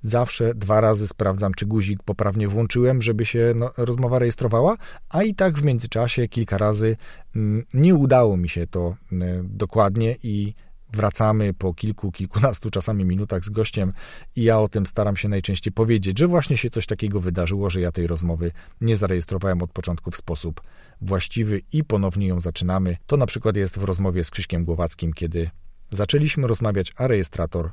[0.02, 4.76] Zawsze dwa razy sprawdzam, czy guzik poprawnie włączyłem, żeby się no, rozmowa rejestrowała,
[5.08, 6.96] a i tak w międzyczasie kilka razy
[7.36, 10.54] mm, nie udało mi się to y, dokładnie i
[10.92, 13.92] wracamy po kilku, kilkunastu czasami minutach z gościem
[14.36, 17.80] i ja o tym staram się najczęściej powiedzieć, że właśnie się coś takiego wydarzyło, że
[17.80, 20.60] ja tej rozmowy nie zarejestrowałem od początku w sposób
[21.00, 22.96] właściwy i ponownie ją zaczynamy.
[23.06, 25.50] To na przykład jest w rozmowie z Krzyśkiem Głowackim, kiedy
[25.90, 27.70] zaczęliśmy rozmawiać, a rejestrator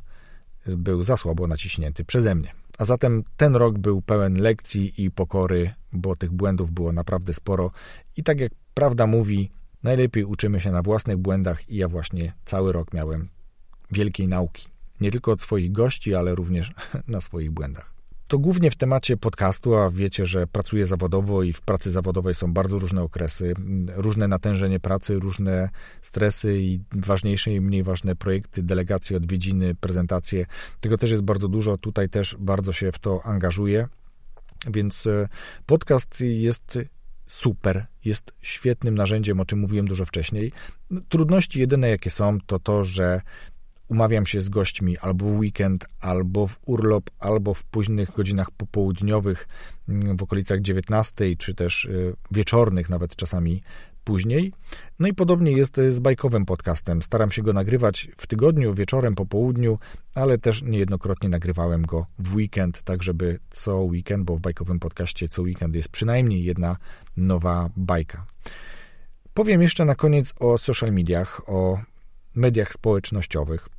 [0.65, 2.53] był za słabo naciśnięty przeze mnie.
[2.77, 7.71] A zatem ten rok był pełen lekcji i pokory, bo tych błędów było naprawdę sporo.
[8.17, 9.51] I tak jak prawda mówi,
[9.83, 13.29] najlepiej uczymy się na własnych błędach, i ja właśnie cały rok miałem
[13.91, 14.67] wielkiej nauki.
[15.01, 16.71] Nie tylko od swoich gości, ale również
[17.07, 17.93] na swoich błędach.
[18.27, 22.53] To głównie w temacie podcastu, a wiecie, że pracuję zawodowo i w pracy zawodowej są
[22.53, 23.53] bardzo różne okresy,
[23.95, 25.69] różne natężenie pracy, różne
[26.01, 30.45] stresy i ważniejsze i mniej ważne projekty, delegacje, odwiedziny, prezentacje.
[30.79, 31.77] Tego też jest bardzo dużo.
[31.77, 33.87] Tutaj też bardzo się w to angażuję.
[34.67, 35.27] Więc e,
[35.65, 36.79] podcast jest
[37.33, 40.51] super, jest świetnym narzędziem, o czym mówiłem dużo wcześniej.
[41.09, 43.21] Trudności jedyne, jakie są, to to, że
[43.87, 49.47] umawiam się z gośćmi albo w weekend, albo w urlop, albo w późnych godzinach popołudniowych
[49.89, 53.63] mm, w okolicach 19, czy też y, wieczornych nawet czasami
[54.03, 54.53] później.
[54.99, 57.01] No i podobnie jest z bajkowym podcastem.
[57.01, 59.79] Staram się go nagrywać w tygodniu, wieczorem, po południu,
[60.15, 65.29] ale też niejednokrotnie nagrywałem go w weekend, tak żeby co weekend, bo w bajkowym podcaście
[65.29, 66.77] co weekend jest przynajmniej jedna
[67.17, 68.25] nowa bajka.
[69.33, 71.79] Powiem jeszcze na koniec o social mediach, o
[72.35, 73.69] mediach społecznościowych,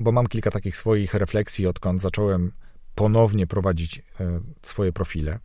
[0.00, 2.52] bo mam kilka takich swoich refleksji, odkąd zacząłem
[2.94, 5.38] ponownie prowadzić e, swoje profile.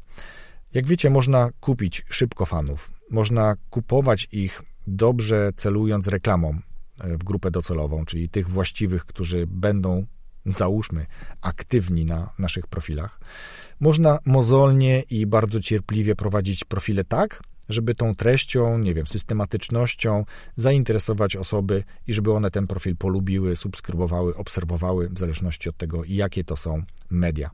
[0.73, 6.59] Jak wiecie, można kupić szybko fanów, można kupować ich dobrze celując reklamą
[6.99, 10.05] e, w grupę docelową, czyli tych właściwych, którzy będą,
[10.45, 11.05] załóżmy,
[11.41, 13.19] aktywni na naszych profilach.
[13.79, 20.25] Można mozolnie i bardzo cierpliwie prowadzić profile tak, żeby tą treścią, nie wiem, systematycznością
[20.55, 26.43] zainteresować osoby i żeby one ten profil polubiły, subskrybowały, obserwowały, w zależności od tego, jakie
[26.43, 27.51] to są media.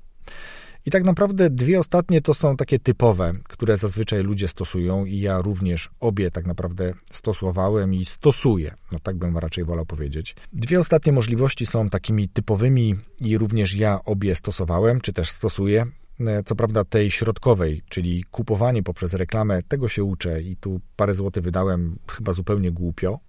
[0.85, 5.41] I tak naprawdę dwie ostatnie to są takie typowe, które zazwyczaj ludzie stosują i ja
[5.41, 8.75] również obie tak naprawdę stosowałem i stosuję.
[8.91, 10.35] No tak bym raczej wolał powiedzieć.
[10.53, 15.85] Dwie ostatnie możliwości są takimi typowymi i również ja obie stosowałem, czy też stosuję.
[16.19, 21.15] E, co prawda tej środkowej, czyli kupowanie poprzez reklamę, tego się uczę i tu parę
[21.15, 23.19] złotych wydałem chyba zupełnie głupio,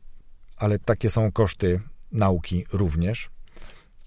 [0.56, 1.80] ale takie są koszty
[2.12, 3.30] nauki również.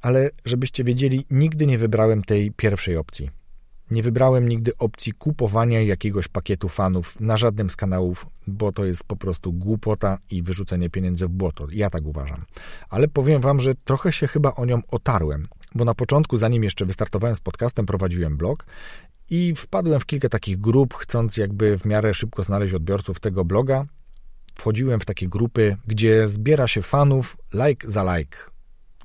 [0.04, 3.30] Ale żebyście wiedzieli, nigdy nie wybrałem tej pierwszej opcji.
[3.92, 9.04] Nie wybrałem nigdy opcji kupowania jakiegoś pakietu fanów na żadnym z kanałów, bo to jest
[9.04, 11.68] po prostu głupota i wyrzucenie pieniędzy w błoto.
[11.72, 12.46] Ja tak uważam.
[12.90, 16.86] Ale powiem wam, że trochę się chyba o nią otarłem bo na początku, zanim jeszcze
[16.86, 18.66] wystartowałem z podcastem, prowadziłem blog
[19.30, 23.86] i wpadłem w kilka takich grup, chcąc jakby w miarę szybko znaleźć odbiorców tego bloga.
[24.56, 28.38] Wchodziłem w takie grupy, gdzie zbiera się fanów like za like.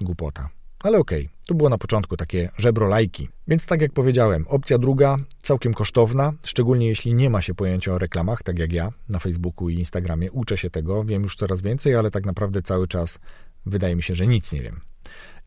[0.00, 0.48] Głupota.
[0.82, 3.28] Ale okej, okay, to było na początku takie żebro lajki.
[3.48, 7.98] Więc tak jak powiedziałem, opcja druga, całkiem kosztowna, szczególnie jeśli nie ma się pojęcia o
[7.98, 10.32] reklamach, tak jak ja na Facebooku i Instagramie.
[10.32, 13.18] Uczę się tego, wiem już coraz więcej, ale tak naprawdę cały czas
[13.66, 14.80] wydaje mi się, że nic nie wiem.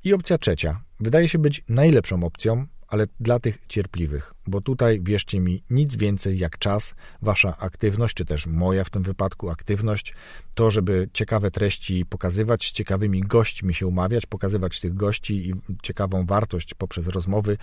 [0.04, 5.40] I opcja trzecia wydaje się być najlepszą opcją, ale dla tych cierpliwych, bo tutaj wierzcie
[5.40, 10.14] mi, nic więcej jak czas, wasza aktywność, czy też moja w tym wypadku aktywność,
[10.56, 16.26] to, żeby ciekawe treści pokazywać, z ciekawymi gośćmi się umawiać, pokazywać tych gości i ciekawą
[16.26, 17.58] wartość poprzez rozmowy,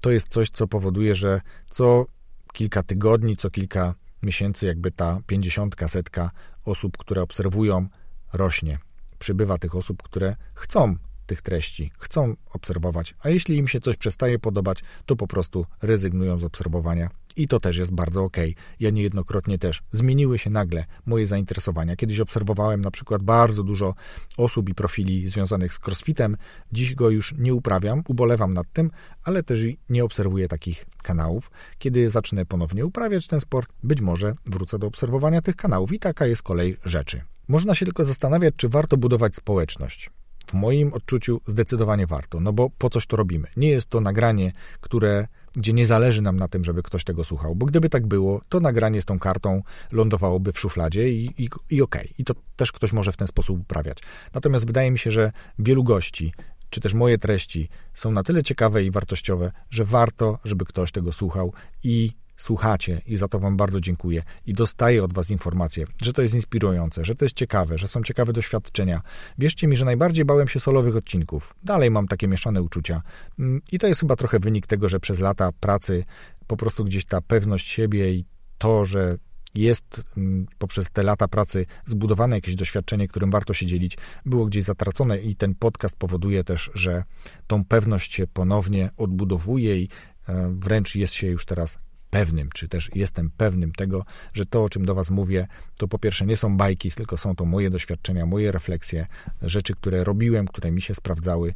[0.00, 2.06] to jest coś, co powoduje, że co
[2.52, 6.30] kilka tygodni, co kilka miesięcy, jakby ta pięćdziesiątka, setka
[6.64, 7.88] osób, które obserwują,
[8.32, 8.78] rośnie.
[9.18, 10.96] Przybywa tych osób, które chcą
[11.26, 16.38] tych treści, chcą obserwować, a jeśli im się coś przestaje podobać, to po prostu rezygnują
[16.38, 18.36] z obserwowania i to też jest bardzo ok.
[18.80, 21.96] Ja niejednokrotnie też zmieniły się nagle moje zainteresowania.
[21.96, 23.94] Kiedyś obserwowałem na przykład bardzo dużo
[24.36, 26.36] osób i profili związanych z crossfitem.
[26.72, 28.90] Dziś go już nie uprawiam, ubolewam nad tym,
[29.24, 31.50] ale też nie obserwuję takich kanałów.
[31.78, 36.26] Kiedy zacznę ponownie uprawiać ten sport, być może wrócę do obserwowania tych kanałów i taka
[36.26, 37.22] jest kolej rzeczy.
[37.48, 40.10] Można się tylko zastanawiać, czy warto budować społeczność.
[40.46, 43.48] W moim odczuciu zdecydowanie warto, no bo po coś to robimy.
[43.56, 45.26] Nie jest to nagranie, które
[45.56, 48.60] gdzie nie zależy nam na tym, żeby ktoś tego słuchał, bo gdyby tak było, to
[48.60, 49.62] nagranie z tą kartą
[49.92, 52.02] lądowałoby w szufladzie i, i, i okej.
[52.02, 52.14] Okay.
[52.18, 53.98] I to też ktoś może w ten sposób uprawiać.
[54.34, 56.32] Natomiast wydaje mi się, że wielu gości,
[56.70, 61.12] czy też moje treści są na tyle ciekawe i wartościowe, że warto, żeby ktoś tego
[61.12, 61.52] słuchał
[61.84, 66.22] i słuchacie i za to Wam bardzo dziękuję i dostaję od Was informacje, że to
[66.22, 69.00] jest inspirujące, że to jest ciekawe, że są ciekawe doświadczenia.
[69.38, 71.54] Wierzcie mi, że najbardziej bałem się solowych odcinków.
[71.62, 73.02] Dalej mam takie mieszane uczucia
[73.38, 76.04] mm, i to jest chyba trochę wynik tego, że przez lata pracy
[76.46, 78.24] po prostu gdzieś ta pewność siebie i
[78.58, 79.16] to, że
[79.54, 84.64] jest mm, poprzez te lata pracy zbudowane jakieś doświadczenie, którym warto się dzielić, było gdzieś
[84.64, 87.04] zatracone i ten podcast powoduje też, że
[87.46, 89.88] tą pewność się ponownie odbudowuje i
[90.28, 91.78] e, wręcz jest się już teraz
[92.12, 94.04] pewnym, czy też jestem pewnym tego,
[94.34, 95.46] że to, o czym do Was mówię,
[95.78, 99.06] to po pierwsze nie są bajki, tylko są to moje doświadczenia, moje refleksje,
[99.42, 101.54] rzeczy, które robiłem, które mi się sprawdzały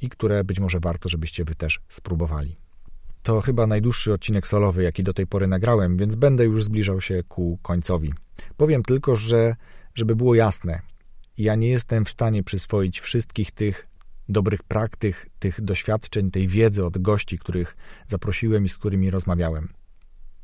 [0.00, 2.56] i które być może warto, żebyście Wy też spróbowali.
[3.22, 7.22] To chyba najdłuższy odcinek solowy, jaki do tej pory nagrałem, więc będę już zbliżał się
[7.28, 8.12] ku końcowi.
[8.56, 9.56] Powiem tylko, że
[9.94, 10.80] żeby było jasne,
[11.38, 13.88] ja nie jestem w stanie przyswoić wszystkich tych
[14.28, 17.76] dobrych praktyk, tych doświadczeń, tej wiedzy od gości, których
[18.06, 19.68] zaprosiłem i z którymi rozmawiałem.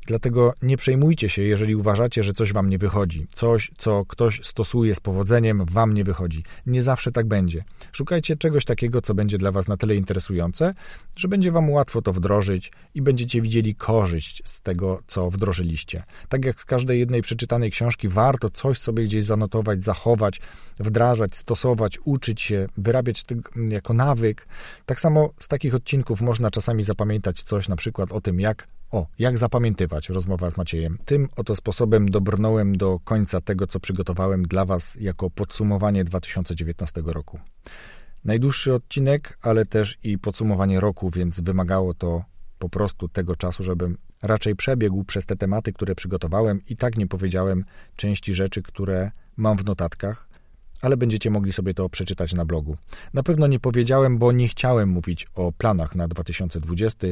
[0.07, 3.27] Dlatego nie przejmujcie się, jeżeli uważacie, że coś wam nie wychodzi.
[3.33, 6.43] Coś, co ktoś stosuje z powodzeniem, wam nie wychodzi.
[6.65, 7.63] Nie zawsze tak będzie.
[7.91, 10.73] Szukajcie czegoś takiego, co będzie dla was na tyle interesujące,
[11.15, 16.03] że będzie wam łatwo to wdrożyć i będziecie widzieli korzyść z tego, co wdrożyliście.
[16.29, 20.41] Tak jak z każdej jednej przeczytanej książki, warto coś sobie gdzieś zanotować, zachować,
[20.79, 23.25] wdrażać, stosować, uczyć się, wyrabiać
[23.69, 24.47] jako nawyk.
[24.85, 29.07] Tak samo z takich odcinków można czasami zapamiętać coś na przykład o tym, jak o,
[29.19, 30.97] jak zapamiętywać rozmowa z Maciejem.
[31.05, 37.39] Tym oto sposobem dobrnąłem do końca tego, co przygotowałem dla Was jako podsumowanie 2019 roku.
[38.25, 42.23] Najdłuższy odcinek, ale też i podsumowanie roku, więc wymagało to
[42.59, 47.07] po prostu tego czasu, żebym raczej przebiegł przez te tematy, które przygotowałem i tak nie
[47.07, 47.65] powiedziałem
[47.95, 50.29] części rzeczy, które mam w notatkach,
[50.83, 52.77] ale będziecie mogli sobie to przeczytać na blogu.
[53.13, 57.07] Na pewno nie powiedziałem, bo nie chciałem mówić o planach na 2020,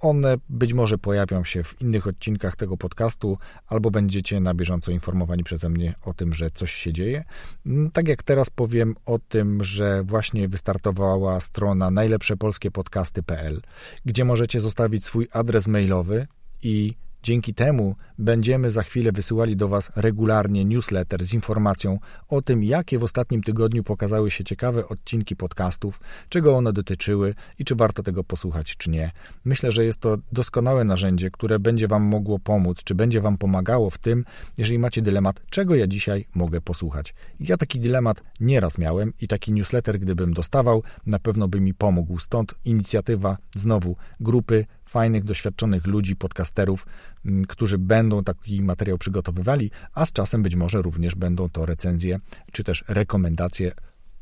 [0.00, 5.44] one być może pojawią się w innych odcinkach tego podcastu, albo będziecie na bieżąco informowani
[5.44, 7.24] przeze mnie o tym, że coś się dzieje.
[7.66, 13.62] Mm, tak jak teraz powiem o tym, że właśnie wystartowała strona najlepszepolskiepodcasty.pl,
[14.04, 16.26] gdzie możecie zostawić swój adres mailowy
[16.62, 21.98] i Dzięki temu będziemy za chwilę wysyłali do Was regularnie newsletter z informacją
[22.28, 27.64] o tym, jakie w ostatnim tygodniu pokazały się ciekawe odcinki podcastów, czego one dotyczyły i
[27.64, 29.10] czy warto tego posłuchać, czy nie.
[29.44, 33.90] Myślę, że jest to doskonałe narzędzie, które będzie Wam mogło pomóc, czy będzie Wam pomagało
[33.90, 34.24] w tym,
[34.58, 37.14] jeżeli macie dylemat, czego ja dzisiaj mogę posłuchać.
[37.40, 42.18] Ja taki dylemat nieraz miałem i taki newsletter, gdybym dostawał, na pewno by mi pomógł.
[42.18, 46.86] Stąd inicjatywa znowu grupy fajnych, doświadczonych ludzi, podcasterów,
[47.24, 52.18] mm, którzy będą taki materiał przygotowywali, a z czasem być może również będą to recenzje
[52.52, 53.72] czy też rekomendacje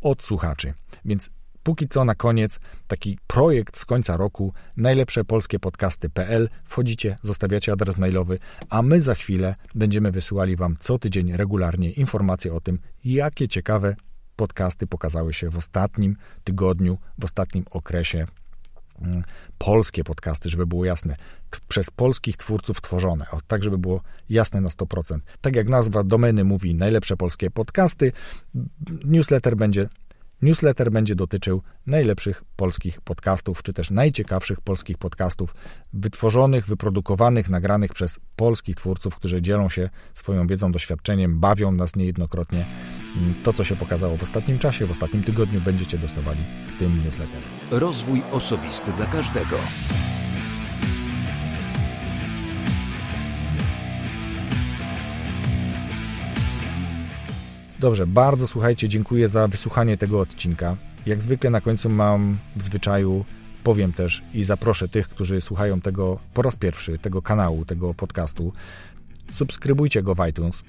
[0.00, 0.74] od słuchaczy.
[1.04, 1.30] Więc
[1.62, 7.98] póki co na koniec taki projekt z końca roku najlepsze polskie podcasty.pl wchodzicie, zostawiacie adres
[7.98, 8.38] mailowy,
[8.70, 13.96] a my za chwilę będziemy wysyłali wam co tydzień regularnie informacje o tym, jakie ciekawe
[14.36, 18.26] podcasty pokazały się w ostatnim tygodniu, w ostatnim okresie
[19.58, 21.16] polskie podcasty, żeby było jasne,
[21.68, 25.18] przez polskich twórców tworzone, o, tak żeby było jasne na 100%.
[25.40, 28.12] Tak jak nazwa domeny mówi najlepsze polskie podcasty,
[29.04, 29.88] newsletter będzie
[30.42, 35.54] Newsletter będzie dotyczył najlepszych polskich podcastów, czy też najciekawszych polskich podcastów,
[35.92, 42.64] wytworzonych, wyprodukowanych, nagranych przez polskich twórców, którzy dzielą się swoją wiedzą, doświadczeniem, bawią nas niejednokrotnie.
[43.42, 47.48] To, co się pokazało w ostatnim czasie, w ostatnim tygodniu, będziecie dostawali w tym newsletterze.
[47.70, 49.56] Rozwój osobisty dla każdego.
[57.80, 60.76] Dobrze, bardzo słuchajcie, dziękuję za wysłuchanie tego odcinka.
[61.06, 63.24] Jak zwykle na końcu mam w zwyczaju,
[63.64, 68.52] powiem też i zaproszę tych, którzy słuchają tego po raz pierwszy, tego kanału, tego podcastu,
[69.34, 70.62] subskrybujcie go w iTunes.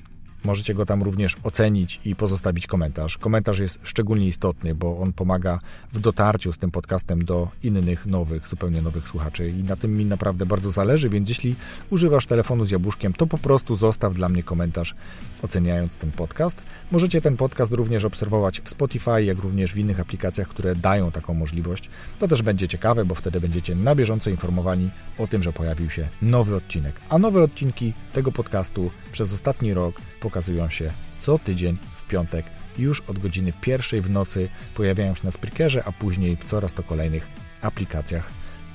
[0.43, 3.17] Możecie go tam również ocenić i pozostawić komentarz.
[3.17, 5.59] Komentarz jest szczególnie istotny, bo on pomaga
[5.93, 10.05] w dotarciu z tym podcastem do innych nowych, zupełnie nowych słuchaczy i na tym mi
[10.05, 11.55] naprawdę bardzo zależy, więc jeśli
[11.89, 14.95] używasz telefonu z jabłuszkiem, to po prostu zostaw dla mnie komentarz
[15.41, 16.61] oceniając ten podcast.
[16.91, 21.33] Możecie ten podcast również obserwować w Spotify, jak również w innych aplikacjach, które dają taką
[21.33, 21.89] możliwość.
[22.19, 26.07] To też będzie ciekawe, bo wtedy będziecie na bieżąco informowani o tym, że pojawił się
[26.21, 27.01] nowy odcinek.
[27.09, 32.45] A nowe odcinki tego podcastu przez ostatni rok pokazują się co tydzień w piątek.
[32.77, 36.83] Już od godziny pierwszej w nocy pojawiają się na Spreakerze, a później w coraz to
[36.83, 37.27] kolejnych
[37.61, 38.29] aplikacjach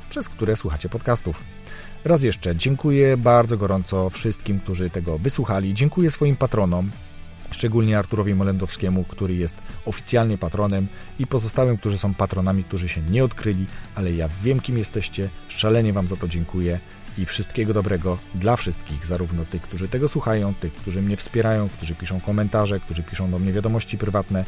[0.09, 1.43] przez które słuchacie podcastów.
[2.05, 5.75] Raz jeszcze dziękuję bardzo gorąco wszystkim, którzy tego wysłuchali.
[5.75, 6.91] Dziękuję swoim patronom,
[7.51, 10.87] szczególnie Arturowi Molendowskiemu, który jest oficjalnie patronem
[11.19, 15.29] i pozostałym, którzy są patronami, którzy się nie odkryli, ale ja wiem, kim jesteście.
[15.49, 16.79] Szalenie Wam za to dziękuję
[17.19, 21.95] i wszystkiego dobrego dla wszystkich, zarówno tych, którzy tego słuchają, tych, którzy mnie wspierają, którzy
[21.95, 24.45] piszą komentarze, którzy piszą do mnie wiadomości prywatne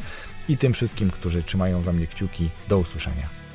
[0.49, 2.49] i tym wszystkim, którzy trzymają za mnie kciuki.
[2.67, 3.46] Do usłyszenia.